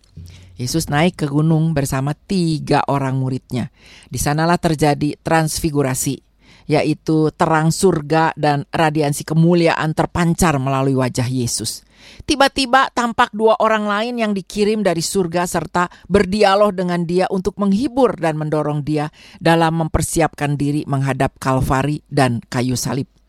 Yesus 0.57 0.89
naik 0.89 1.25
ke 1.25 1.27
gunung 1.29 1.77
bersama 1.77 2.17
tiga 2.17 2.81
orang 2.89 3.21
muridnya. 3.21 3.69
Di 4.09 4.17
sanalah 4.17 4.57
terjadi 4.57 5.21
transfigurasi, 5.21 6.21
yaitu 6.69 7.33
terang 7.37 7.73
surga 7.73 8.33
dan 8.37 8.69
radiansi 8.73 9.25
kemuliaan 9.25 9.93
terpancar 9.93 10.57
melalui 10.57 10.97
wajah 10.97 11.29
Yesus. 11.29 11.85
Tiba-tiba 12.25 12.89
tampak 12.97 13.33
dua 13.37 13.61
orang 13.61 13.85
lain 13.85 14.21
yang 14.21 14.33
dikirim 14.33 14.81
dari 14.81 15.05
surga 15.05 15.45
serta 15.45 15.93
berdialog 16.09 16.73
dengan 16.73 17.05
dia 17.05 17.29
untuk 17.29 17.61
menghibur 17.61 18.17
dan 18.17 18.41
mendorong 18.41 18.81
dia 18.81 19.13
dalam 19.37 19.85
mempersiapkan 19.85 20.57
diri 20.57 20.85
menghadap 20.89 21.37
Kalvari 21.37 22.01
dan 22.09 22.41
kayu 22.49 22.77
salib. 22.77 23.20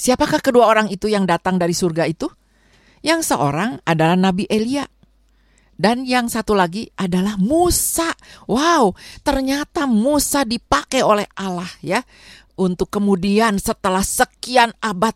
Siapakah 0.00 0.40
kedua 0.40 0.64
orang 0.64 0.88
itu 0.88 1.12
yang 1.12 1.28
datang 1.28 1.60
dari 1.60 1.76
surga 1.76 2.08
itu? 2.08 2.24
Yang 3.04 3.36
seorang 3.36 3.84
adalah 3.84 4.16
Nabi 4.16 4.48
Elia 4.48 4.88
dan 5.76 6.08
yang 6.08 6.32
satu 6.32 6.56
lagi 6.56 6.88
adalah 6.96 7.36
Musa. 7.36 8.08
Wow, 8.48 8.96
ternyata 9.20 9.84
Musa 9.84 10.48
dipakai 10.48 11.04
oleh 11.04 11.28
Allah 11.36 11.68
ya 11.84 12.00
untuk 12.56 12.88
kemudian 12.88 13.60
setelah 13.60 14.00
sekian 14.00 14.72
abad 14.80 15.12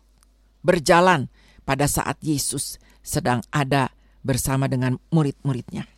berjalan 0.61 1.33
pada 1.65 1.89
saat 1.89 2.21
Yesus 2.21 2.77
sedang 3.01 3.41
ada 3.49 3.89
bersama 4.21 4.69
dengan 4.69 5.01
murid-muridnya. 5.09 5.89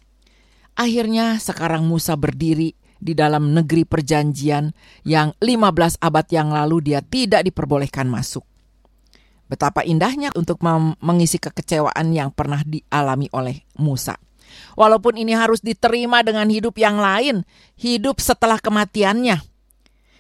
Akhirnya 0.80 1.43
sekarang 1.43 1.84
Musa 1.84 2.15
berdiri 2.15 2.71
di 3.04 3.12
dalam 3.12 3.52
negeri 3.52 3.84
perjanjian 3.84 4.71
yang 5.04 5.36
15 5.43 6.00
abad 6.00 6.26
yang 6.32 6.56
lalu 6.56 6.88
dia 6.88 7.04
tidak 7.04 7.43
diperbolehkan 7.43 8.08
masuk. 8.08 8.47
Betapa 9.47 9.83
indahnya 9.88 10.31
untuk 10.36 10.60
mengisi 10.99 11.39
kekecewaan 11.39 12.12
yang 12.12 12.36
pernah 12.36 12.62
dialami 12.67 13.31
oleh 13.31 13.63
Musa. 13.79 14.19
Walaupun 14.75 15.15
ini 15.19 15.36
harus 15.36 15.63
diterima 15.63 16.23
dengan 16.23 16.47
hidup 16.47 16.75
yang 16.79 16.99
lain, 16.99 17.43
hidup 17.79 18.19
setelah 18.19 18.60
kematiannya. 18.60 19.39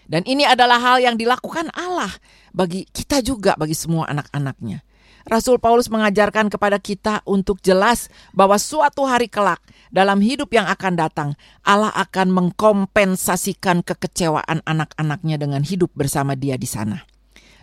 Dan 0.07 0.23
ini 0.23 0.47
adalah 0.47 0.79
hal 0.79 1.03
yang 1.03 1.19
dilakukan 1.19 1.67
Allah 1.75 2.11
bagi 2.55 2.87
kita 2.87 3.19
juga, 3.19 3.59
bagi 3.59 3.75
semua 3.75 4.07
anak-anaknya. 4.07 4.87
Rasul 5.27 5.59
Paulus 5.59 5.91
mengajarkan 5.91 6.47
kepada 6.47 6.79
kita 6.79 7.19
untuk 7.27 7.59
jelas 7.59 8.07
bahwa 8.31 8.55
suatu 8.55 9.03
hari 9.03 9.27
kelak 9.27 9.59
dalam 9.91 10.23
hidup 10.23 10.55
yang 10.55 10.63
akan 10.71 10.95
datang, 10.95 11.29
Allah 11.67 11.91
akan 11.91 12.31
mengkompensasikan 12.31 13.83
kekecewaan 13.83 14.63
anak-anaknya 14.63 15.35
dengan 15.35 15.67
hidup 15.67 15.91
bersama 15.91 16.39
dia 16.39 16.55
di 16.55 16.63
sana. 16.63 17.03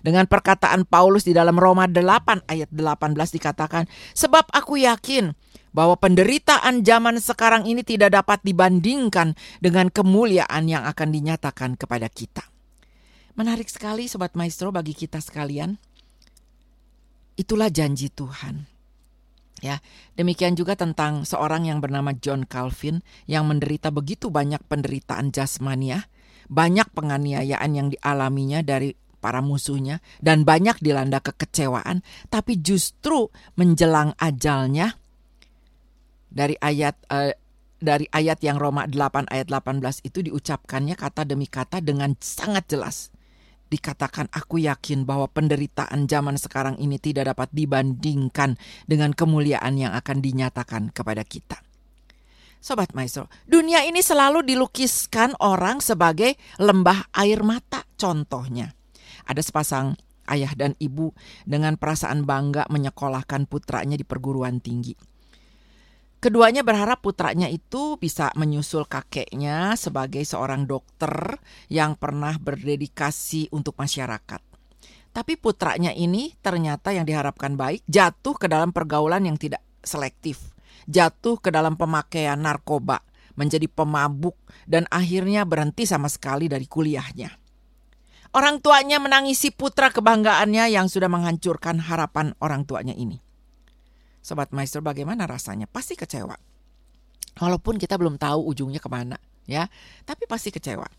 Dengan 0.04 0.28
perkataan 0.28 0.84
Paulus 0.84 1.24
di 1.24 1.32
dalam 1.32 1.56
Roma 1.56 1.88
8 1.88 2.44
ayat 2.44 2.68
18 2.68 3.16
dikatakan, 3.40 3.88
Sebab 4.12 4.52
aku 4.52 4.76
yakin 4.84 5.32
bahwa 5.72 5.96
penderitaan 5.96 6.84
zaman 6.84 7.16
sekarang 7.16 7.64
ini 7.64 7.80
tidak 7.80 8.12
dapat 8.12 8.44
dibandingkan 8.44 9.32
dengan 9.64 9.88
kemuliaan 9.88 10.68
yang 10.68 10.84
akan 10.84 11.08
dinyatakan 11.08 11.80
kepada 11.80 12.12
kita. 12.12 12.44
Menarik 13.34 13.66
sekali 13.66 14.04
Sobat 14.06 14.36
Maestro 14.36 14.70
bagi 14.70 14.92
kita 14.92 15.18
sekalian. 15.24 15.80
Itulah 17.34 17.72
janji 17.72 18.12
Tuhan. 18.12 18.70
Ya, 19.64 19.80
demikian 20.20 20.54
juga 20.54 20.76
tentang 20.76 21.24
seorang 21.24 21.64
yang 21.64 21.80
bernama 21.80 22.12
John 22.12 22.44
Calvin 22.44 23.00
yang 23.24 23.48
menderita 23.48 23.88
begitu 23.88 24.28
banyak 24.28 24.60
penderitaan 24.68 25.32
jasmania, 25.32 26.06
banyak 26.52 26.86
penganiayaan 26.92 27.70
yang 27.72 27.88
dialaminya 27.88 28.60
dari 28.60 28.92
para 29.24 29.40
musuhnya 29.40 30.04
dan 30.20 30.44
banyak 30.44 30.76
dilanda 30.84 31.24
kekecewaan, 31.24 32.04
tapi 32.28 32.60
justru 32.60 33.32
menjelang 33.56 34.12
ajalnya 34.20 35.00
dari 36.28 36.60
ayat 36.60 37.00
uh, 37.08 37.32
dari 37.80 38.04
ayat 38.12 38.44
yang 38.44 38.60
Roma 38.60 38.84
8 38.84 39.32
ayat 39.32 39.48
18 39.48 40.04
itu 40.04 40.20
diucapkannya 40.28 40.92
kata 40.92 41.24
demi 41.24 41.48
kata 41.48 41.80
dengan 41.80 42.12
sangat 42.20 42.68
jelas 42.68 43.08
dikatakan 43.68 44.30
aku 44.30 44.62
yakin 44.62 45.02
bahwa 45.02 45.26
penderitaan 45.26 46.06
zaman 46.06 46.38
sekarang 46.38 46.78
ini 46.78 47.00
tidak 47.02 47.34
dapat 47.34 47.50
dibandingkan 47.50 48.60
dengan 48.86 49.10
kemuliaan 49.10 49.74
yang 49.74 49.92
akan 49.96 50.22
dinyatakan 50.22 50.94
kepada 50.94 51.26
kita. 51.26 51.58
Sobat 52.64 52.96
Maestro, 52.96 53.28
dunia 53.44 53.84
ini 53.84 54.00
selalu 54.00 54.40
dilukiskan 54.40 55.36
orang 55.44 55.84
sebagai 55.84 56.38
lembah 56.56 57.12
air 57.12 57.44
mata 57.44 57.84
contohnya. 58.00 58.72
Ada 59.24 59.40
sepasang 59.40 59.96
ayah 60.28 60.52
dan 60.56 60.72
ibu 60.80 61.12
dengan 61.44 61.76
perasaan 61.76 62.24
bangga 62.24 62.68
menyekolahkan 62.72 63.44
putranya 63.48 63.96
di 63.96 64.04
perguruan 64.04 64.60
tinggi. 64.60 64.96
Keduanya 66.24 66.64
berharap 66.64 67.04
putranya 67.04 67.52
itu 67.52 68.00
bisa 68.00 68.32
menyusul 68.32 68.88
kakeknya 68.88 69.76
sebagai 69.76 70.24
seorang 70.24 70.64
dokter 70.64 71.36
yang 71.68 72.00
pernah 72.00 72.40
berdedikasi 72.40 73.52
untuk 73.52 73.76
masyarakat. 73.76 74.40
Tapi 75.12 75.36
putranya 75.36 75.92
ini 75.92 76.32
ternyata 76.40 76.96
yang 76.96 77.04
diharapkan 77.04 77.60
baik 77.60 77.84
jatuh 77.84 78.40
ke 78.40 78.48
dalam 78.48 78.72
pergaulan 78.72 79.28
yang 79.28 79.36
tidak 79.36 79.60
selektif, 79.84 80.56
jatuh 80.88 81.36
ke 81.44 81.52
dalam 81.52 81.76
pemakaian 81.76 82.40
narkoba, 82.40 83.04
menjadi 83.36 83.68
pemabuk, 83.68 84.40
dan 84.64 84.88
akhirnya 84.88 85.44
berhenti 85.44 85.84
sama 85.84 86.08
sekali 86.08 86.48
dari 86.48 86.64
kuliahnya. 86.64 87.43
Orang 88.34 88.58
tuanya 88.58 88.98
menangisi 88.98 89.54
putra 89.54 89.94
kebanggaannya 89.94 90.66
yang 90.74 90.90
sudah 90.90 91.06
menghancurkan 91.06 91.78
harapan 91.78 92.34
orang 92.42 92.66
tuanya 92.66 92.90
ini. 92.90 93.22
Sobat 94.18 94.50
Maestro 94.50 94.82
bagaimana 94.82 95.30
rasanya? 95.30 95.70
Pasti 95.70 95.94
kecewa. 95.94 96.34
Walaupun 97.38 97.78
kita 97.78 97.94
belum 97.94 98.18
tahu 98.18 98.50
ujungnya 98.50 98.82
ke 98.82 98.90
mana 98.90 99.22
ya, 99.46 99.70
tapi 100.02 100.26
pasti 100.26 100.50
kecewa. 100.50 100.90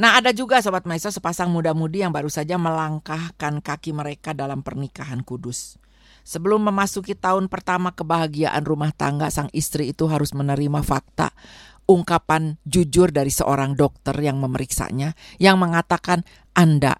Nah 0.00 0.16
ada 0.16 0.32
juga 0.32 0.64
Sobat 0.64 0.88
Maestro 0.88 1.12
sepasang 1.12 1.52
muda-mudi 1.52 2.00
yang 2.00 2.16
baru 2.16 2.32
saja 2.32 2.56
melangkahkan 2.56 3.60
kaki 3.60 3.92
mereka 3.92 4.32
dalam 4.32 4.64
pernikahan 4.64 5.20
kudus. 5.20 5.76
Sebelum 6.24 6.64
memasuki 6.64 7.12
tahun 7.12 7.52
pertama 7.52 7.92
kebahagiaan 7.92 8.64
rumah 8.64 8.96
tangga, 8.96 9.28
sang 9.28 9.52
istri 9.52 9.92
itu 9.92 10.08
harus 10.08 10.32
menerima 10.32 10.80
fakta 10.80 11.36
ungkapan 11.84 12.56
jujur 12.64 13.12
dari 13.12 13.28
seorang 13.28 13.76
dokter 13.76 14.16
yang 14.16 14.40
memeriksanya 14.40 15.12
yang 15.36 15.60
mengatakan 15.60 16.24
Anda 16.54 16.94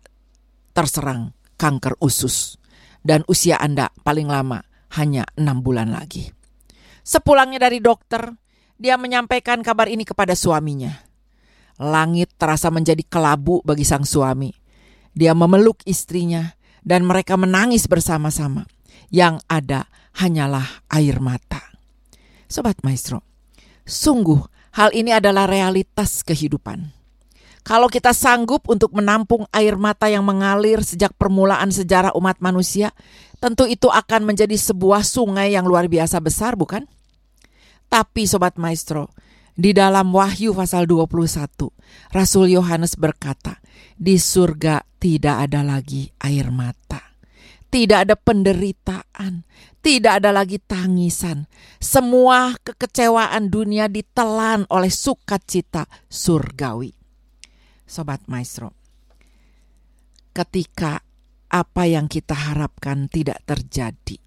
terserang 0.74 1.30
kanker 1.54 1.94
usus 2.02 2.58
dan 3.06 3.22
usia 3.30 3.54
Anda 3.62 3.94
paling 4.02 4.26
lama 4.26 4.66
hanya 4.98 5.24
enam 5.38 5.62
bulan 5.62 5.94
lagi. 5.94 6.34
Sepulangnya 7.04 7.62
dari 7.62 7.78
dokter, 7.78 8.34
dia 8.74 8.98
menyampaikan 8.98 9.62
kabar 9.62 9.86
ini 9.86 10.02
kepada 10.02 10.34
suaminya. 10.34 10.90
Langit 11.78 12.34
terasa 12.34 12.70
menjadi 12.70 13.02
kelabu 13.06 13.62
bagi 13.62 13.86
sang 13.86 14.06
suami. 14.06 14.50
Dia 15.14 15.34
memeluk 15.34 15.82
istrinya 15.86 16.58
dan 16.82 17.06
mereka 17.06 17.38
menangis 17.38 17.86
bersama-sama. 17.86 18.66
Yang 19.14 19.42
ada 19.46 19.86
hanyalah 20.18 20.86
air 20.90 21.22
mata. 21.22 21.62
Sobat 22.50 22.82
Maestro, 22.82 23.22
sungguh 23.86 24.42
hal 24.74 24.90
ini 24.94 25.14
adalah 25.14 25.46
realitas 25.46 26.22
kehidupan. 26.26 27.03
Kalau 27.64 27.88
kita 27.88 28.12
sanggup 28.12 28.68
untuk 28.68 28.92
menampung 28.92 29.48
air 29.48 29.80
mata 29.80 30.04
yang 30.12 30.20
mengalir 30.20 30.84
sejak 30.84 31.16
permulaan 31.16 31.72
sejarah 31.72 32.12
umat 32.12 32.36
manusia, 32.44 32.92
tentu 33.40 33.64
itu 33.64 33.88
akan 33.88 34.28
menjadi 34.28 34.52
sebuah 34.52 35.00
sungai 35.00 35.56
yang 35.56 35.64
luar 35.64 35.88
biasa 35.88 36.20
besar, 36.20 36.60
bukan? 36.60 36.84
Tapi 37.88 38.28
Sobat 38.28 38.60
Maestro, 38.60 39.08
di 39.56 39.72
dalam 39.72 40.12
Wahyu 40.12 40.52
pasal 40.52 40.84
21, 40.84 41.72
Rasul 42.12 42.52
Yohanes 42.52 43.00
berkata, 43.00 43.56
di 43.96 44.20
surga 44.20 44.84
tidak 45.00 45.48
ada 45.48 45.64
lagi 45.64 46.12
air 46.20 46.52
mata. 46.52 47.00
Tidak 47.72 48.06
ada 48.06 48.14
penderitaan, 48.14 49.46
tidak 49.80 50.22
ada 50.22 50.30
lagi 50.30 50.60
tangisan. 50.62 51.50
Semua 51.82 52.54
kekecewaan 52.60 53.50
dunia 53.50 53.90
ditelan 53.90 54.62
oleh 54.70 54.92
sukacita 54.92 55.88
surgawi. 56.06 57.03
Sobat 57.84 58.24
Maestro, 58.26 58.72
ketika 60.32 61.04
apa 61.52 61.84
yang 61.84 62.08
kita 62.10 62.32
harapkan 62.32 63.06
tidak 63.12 63.44
terjadi, 63.46 64.18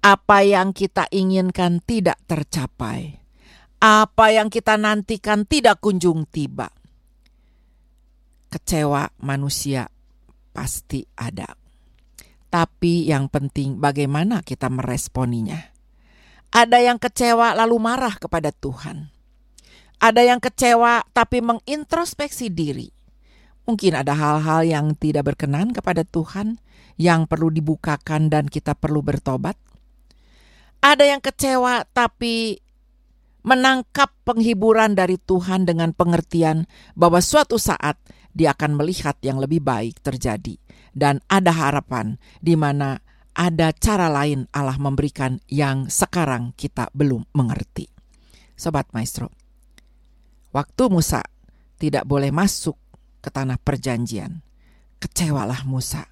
apa 0.00 0.42
yang 0.42 0.74
kita 0.74 1.06
inginkan 1.12 1.84
tidak 1.84 2.18
tercapai, 2.24 3.20
apa 3.78 4.26
yang 4.32 4.48
kita 4.48 4.74
nantikan 4.80 5.44
tidak 5.46 5.78
kunjung 5.84 6.24
tiba, 6.26 6.72
kecewa 8.48 9.12
manusia 9.20 9.86
pasti 10.50 11.06
ada. 11.14 11.54
Tapi 12.50 13.06
yang 13.06 13.28
penting 13.28 13.78
bagaimana 13.78 14.42
kita 14.42 14.70
meresponinya. 14.70 15.58
Ada 16.54 16.86
yang 16.86 17.02
kecewa 17.02 17.50
lalu 17.58 17.82
marah 17.82 18.14
kepada 18.14 18.54
Tuhan 18.54 19.13
ada 20.04 20.20
yang 20.20 20.36
kecewa 20.36 21.00
tapi 21.16 21.40
mengintrospeksi 21.40 22.52
diri. 22.52 22.92
Mungkin 23.64 23.96
ada 23.96 24.12
hal-hal 24.12 24.68
yang 24.68 24.92
tidak 25.00 25.32
berkenan 25.32 25.72
kepada 25.72 26.04
Tuhan 26.04 26.60
yang 27.00 27.24
perlu 27.24 27.48
dibukakan 27.48 28.28
dan 28.28 28.44
kita 28.52 28.76
perlu 28.76 29.00
bertobat. 29.00 29.56
Ada 30.84 31.16
yang 31.16 31.24
kecewa 31.24 31.88
tapi 31.88 32.60
menangkap 33.48 34.12
penghiburan 34.28 34.92
dari 34.92 35.16
Tuhan 35.16 35.64
dengan 35.64 35.96
pengertian 35.96 36.68
bahwa 36.92 37.24
suatu 37.24 37.56
saat 37.56 37.96
dia 38.36 38.52
akan 38.52 38.76
melihat 38.76 39.16
yang 39.24 39.40
lebih 39.40 39.64
baik 39.64 40.04
terjadi 40.04 40.60
dan 40.92 41.24
ada 41.32 41.56
harapan 41.56 42.20
di 42.44 42.60
mana 42.60 43.00
ada 43.32 43.72
cara 43.72 44.12
lain 44.12 44.44
Allah 44.52 44.76
memberikan 44.76 45.40
yang 45.48 45.88
sekarang 45.88 46.52
kita 46.52 46.92
belum 46.92 47.24
mengerti. 47.32 47.88
Sobat 48.54 48.92
Maestro, 48.92 49.32
Waktu 50.54 50.86
Musa 50.86 51.18
tidak 51.82 52.06
boleh 52.06 52.30
masuk 52.30 52.78
ke 53.18 53.26
tanah 53.26 53.58
perjanjian. 53.58 54.46
Kecewalah 55.02 55.66
Musa. 55.66 56.06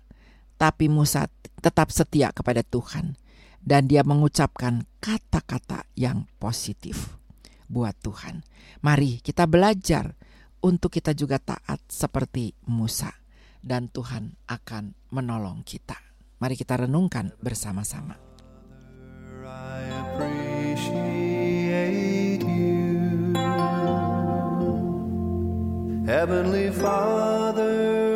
Tapi 0.59 0.91
Musa 0.91 1.31
tetap 1.63 1.95
setia 1.95 2.35
kepada 2.35 2.67
Tuhan. 2.67 3.15
Dan 3.63 3.87
dia 3.87 4.03
mengucapkan 4.03 4.83
kata-kata 4.99 5.87
yang 5.95 6.27
positif 6.43 7.15
buat 7.71 7.95
Tuhan. 8.03 8.43
Mari 8.83 9.23
kita 9.23 9.47
belajar 9.47 10.19
untuk 10.59 10.91
kita 10.91 11.15
juga 11.15 11.39
taat 11.39 11.79
seperti 11.87 12.59
Musa. 12.67 13.15
Dan 13.63 13.95
Tuhan 13.95 14.43
akan 14.51 15.15
menolong 15.15 15.63
kita. 15.63 15.95
Mari 16.43 16.59
kita 16.59 16.83
renungkan 16.83 17.31
bersama-sama. 17.39 18.32
Heavenly 26.13 26.71
Father, 26.71 28.12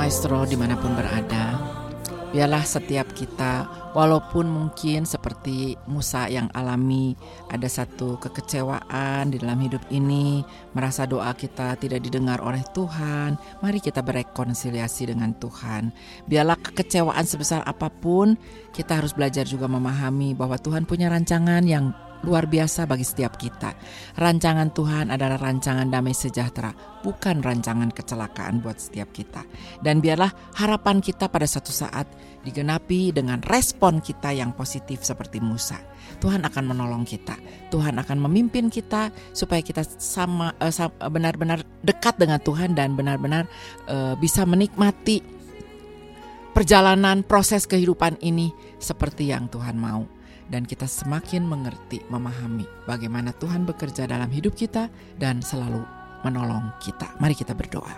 Maestro 0.00 0.48
di 0.48 0.56
mana 0.56 0.80
pun 0.80 0.96
berada, 0.96 1.60
biarlah 2.32 2.64
setiap 2.64 3.12
kita, 3.12 3.68
walaupun 3.92 4.48
mungkin 4.48 5.04
seperti 5.04 5.76
Musa 5.84 6.24
yang 6.24 6.48
alami 6.56 7.12
ada 7.52 7.68
satu 7.68 8.16
kekecewaan 8.16 9.28
di 9.28 9.36
dalam 9.36 9.60
hidup 9.60 9.84
ini, 9.92 10.40
merasa 10.72 11.04
doa 11.04 11.36
kita 11.36 11.76
tidak 11.76 12.00
didengar 12.00 12.40
oleh 12.40 12.64
Tuhan, 12.72 13.36
mari 13.60 13.76
kita 13.76 14.00
berekonsiliasi 14.00 15.12
dengan 15.12 15.36
Tuhan. 15.36 15.92
Biarlah 16.24 16.56
kekecewaan 16.56 17.28
sebesar 17.28 17.60
apa 17.68 17.92
pun, 17.92 18.40
kita 18.72 19.04
harus 19.04 19.12
belajar 19.12 19.44
juga 19.44 19.68
memahami 19.68 20.32
bahwa 20.32 20.56
Tuhan 20.56 20.88
punya 20.88 21.12
rancangan 21.12 21.60
yang 21.68 21.92
luar 22.24 22.44
biasa 22.48 22.84
bagi 22.84 23.04
setiap 23.06 23.36
kita. 23.40 23.72
Rancangan 24.16 24.72
Tuhan 24.76 25.06
adalah 25.08 25.40
rancangan 25.40 25.88
damai 25.88 26.12
sejahtera, 26.12 26.72
bukan 27.00 27.40
rancangan 27.40 27.88
kecelakaan 27.92 28.60
buat 28.60 28.76
setiap 28.76 29.12
kita. 29.12 29.44
Dan 29.80 30.04
biarlah 30.04 30.30
harapan 30.56 31.00
kita 31.00 31.32
pada 31.32 31.48
satu 31.48 31.72
saat 31.72 32.08
digenapi 32.40 33.12
dengan 33.12 33.40
respon 33.44 34.00
kita 34.00 34.32
yang 34.32 34.56
positif 34.56 35.04
seperti 35.04 35.40
Musa. 35.40 35.76
Tuhan 36.20 36.44
akan 36.44 36.64
menolong 36.72 37.04
kita. 37.04 37.36
Tuhan 37.72 37.96
akan 38.00 38.18
memimpin 38.28 38.68
kita 38.68 39.12
supaya 39.32 39.60
kita 39.64 39.84
sama 39.84 40.52
eh, 40.60 40.72
sa- 40.72 40.92
benar-benar 40.92 41.64
dekat 41.84 42.16
dengan 42.20 42.40
Tuhan 42.40 42.76
dan 42.76 42.96
benar-benar 42.96 43.48
eh, 43.88 44.14
bisa 44.16 44.44
menikmati 44.44 45.40
perjalanan 46.50 47.22
proses 47.22 47.64
kehidupan 47.64 48.18
ini 48.20 48.50
seperti 48.82 49.30
yang 49.30 49.46
Tuhan 49.46 49.78
mau 49.78 50.19
dan 50.50 50.66
kita 50.66 50.84
semakin 50.84 51.46
mengerti, 51.46 52.02
memahami 52.10 52.66
bagaimana 52.84 53.30
Tuhan 53.38 53.64
bekerja 53.64 54.10
dalam 54.10 54.28
hidup 54.28 54.58
kita 54.58 54.90
dan 55.16 55.40
selalu 55.40 55.80
menolong 56.26 56.74
kita. 56.82 57.16
Mari 57.22 57.38
kita 57.38 57.54
berdoa. 57.56 57.94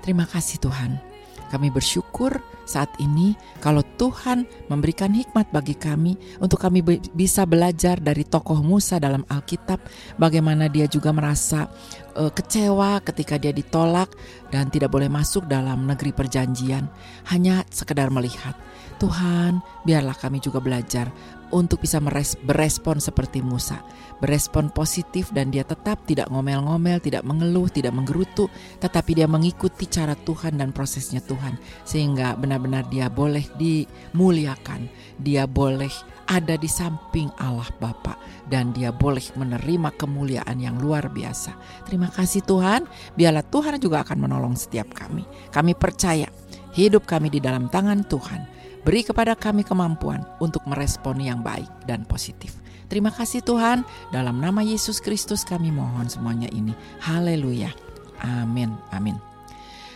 Terima 0.00 0.24
kasih 0.24 0.58
Tuhan. 0.60 1.14
Kami 1.52 1.70
bersyukur 1.70 2.42
saat 2.64 2.90
ini 2.98 3.36
kalau 3.60 3.84
Tuhan 3.84 4.48
memberikan 4.72 5.12
hikmat 5.12 5.52
bagi 5.52 5.76
kami 5.76 6.16
untuk 6.42 6.58
kami 6.58 6.82
bisa 7.12 7.44
belajar 7.44 8.00
dari 8.00 8.26
tokoh 8.26 8.58
Musa 8.64 8.98
dalam 8.98 9.22
Alkitab 9.28 9.78
bagaimana 10.18 10.66
dia 10.72 10.90
juga 10.90 11.12
merasa 11.14 11.70
eh, 12.16 12.32
kecewa 12.32 12.98
ketika 13.06 13.38
dia 13.38 13.52
ditolak 13.54 14.10
dan 14.50 14.72
tidak 14.72 14.90
boleh 14.90 15.06
masuk 15.06 15.46
dalam 15.46 15.84
negeri 15.86 16.10
perjanjian 16.10 16.88
hanya 17.30 17.62
sekedar 17.70 18.08
melihat. 18.10 18.56
Tuhan, 18.98 19.60
biarlah 19.84 20.16
kami 20.16 20.40
juga 20.40 20.58
belajar 20.58 21.10
untuk 21.54 21.86
bisa 21.86 22.02
meres- 22.02 22.34
berespon 22.42 22.98
seperti 22.98 23.38
Musa, 23.38 23.86
berespon 24.18 24.74
positif 24.74 25.30
dan 25.30 25.54
dia 25.54 25.62
tetap 25.62 26.02
tidak 26.02 26.26
ngomel-ngomel, 26.34 26.98
tidak 26.98 27.22
mengeluh, 27.22 27.70
tidak 27.70 27.94
menggerutu, 27.94 28.50
tetapi 28.82 29.22
dia 29.22 29.30
mengikuti 29.30 29.86
cara 29.86 30.18
Tuhan 30.18 30.58
dan 30.58 30.74
prosesnya 30.74 31.22
Tuhan 31.22 31.54
sehingga 31.86 32.34
benar-benar 32.34 32.90
dia 32.90 33.06
boleh 33.06 33.46
dimuliakan, 33.54 34.90
dia 35.22 35.46
boleh 35.46 35.94
ada 36.26 36.58
di 36.58 36.66
samping 36.66 37.30
Allah 37.38 37.68
Bapa 37.78 38.18
dan 38.48 38.72
dia 38.74 38.90
boleh 38.90 39.22
menerima 39.36 39.94
kemuliaan 39.94 40.58
yang 40.58 40.76
luar 40.80 41.08
biasa. 41.12 41.54
Terima 41.86 42.10
kasih 42.10 42.42
Tuhan, 42.42 42.84
biarlah 43.14 43.46
Tuhan 43.46 43.78
juga 43.78 44.02
akan 44.02 44.18
menolong 44.26 44.56
setiap 44.58 44.90
kami. 44.92 45.24
Kami 45.54 45.72
percaya 45.76 46.28
hidup 46.74 47.06
kami 47.06 47.30
di 47.30 47.38
dalam 47.38 47.70
tangan 47.70 48.02
Tuhan. 48.04 48.53
Beri 48.84 49.00
kepada 49.00 49.32
kami 49.32 49.64
kemampuan 49.64 50.22
untuk 50.38 50.60
merespon 50.68 51.16
yang 51.16 51.40
baik 51.40 51.68
dan 51.88 52.04
positif. 52.04 52.52
Terima 52.92 53.08
kasih 53.08 53.40
Tuhan, 53.40 53.82
dalam 54.12 54.38
nama 54.38 54.60
Yesus 54.60 55.00
Kristus 55.00 55.42
kami 55.42 55.72
mohon 55.72 56.06
semuanya 56.06 56.52
ini. 56.52 56.76
Haleluya. 57.00 57.72
Amin. 58.20 58.76
Amin. 58.92 59.33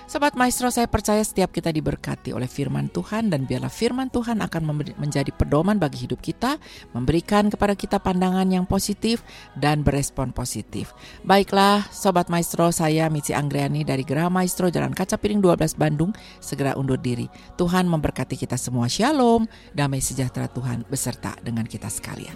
Sobat 0.09 0.33
Maestro, 0.41 0.73
saya 0.73 0.89
percaya 0.89 1.21
setiap 1.21 1.53
kita 1.53 1.69
diberkati 1.69 2.33
oleh 2.33 2.49
firman 2.49 2.89
Tuhan 2.89 3.29
dan 3.29 3.45
biarlah 3.45 3.69
firman 3.69 4.09
Tuhan 4.09 4.41
akan 4.41 4.81
menjadi 4.97 5.29
pedoman 5.37 5.77
bagi 5.77 6.09
hidup 6.09 6.25
kita, 6.25 6.57
memberikan 6.97 7.53
kepada 7.53 7.77
kita 7.77 8.01
pandangan 8.01 8.49
yang 8.49 8.65
positif 8.65 9.21
dan 9.53 9.85
berespon 9.85 10.33
positif. 10.33 10.97
Baiklah, 11.29 11.85
Sobat 11.93 12.33
Maestro, 12.33 12.73
saya 12.73 13.13
Mitzi 13.13 13.37
Anggriani 13.37 13.85
dari 13.85 14.01
Geraha 14.01 14.33
Maestro 14.33 14.73
Jalan 14.73 14.97
Kaca 14.97 15.21
Piring 15.21 15.45
12 15.45 15.77
Bandung, 15.77 16.17
segera 16.41 16.73
undur 16.73 16.97
diri. 16.97 17.29
Tuhan 17.61 17.85
memberkati 17.85 18.41
kita 18.41 18.57
semua. 18.57 18.89
Shalom, 18.89 19.45
damai 19.77 20.01
sejahtera 20.01 20.49
Tuhan 20.49 20.89
beserta 20.89 21.37
dengan 21.45 21.69
kita 21.69 21.93
sekalian. 21.93 22.33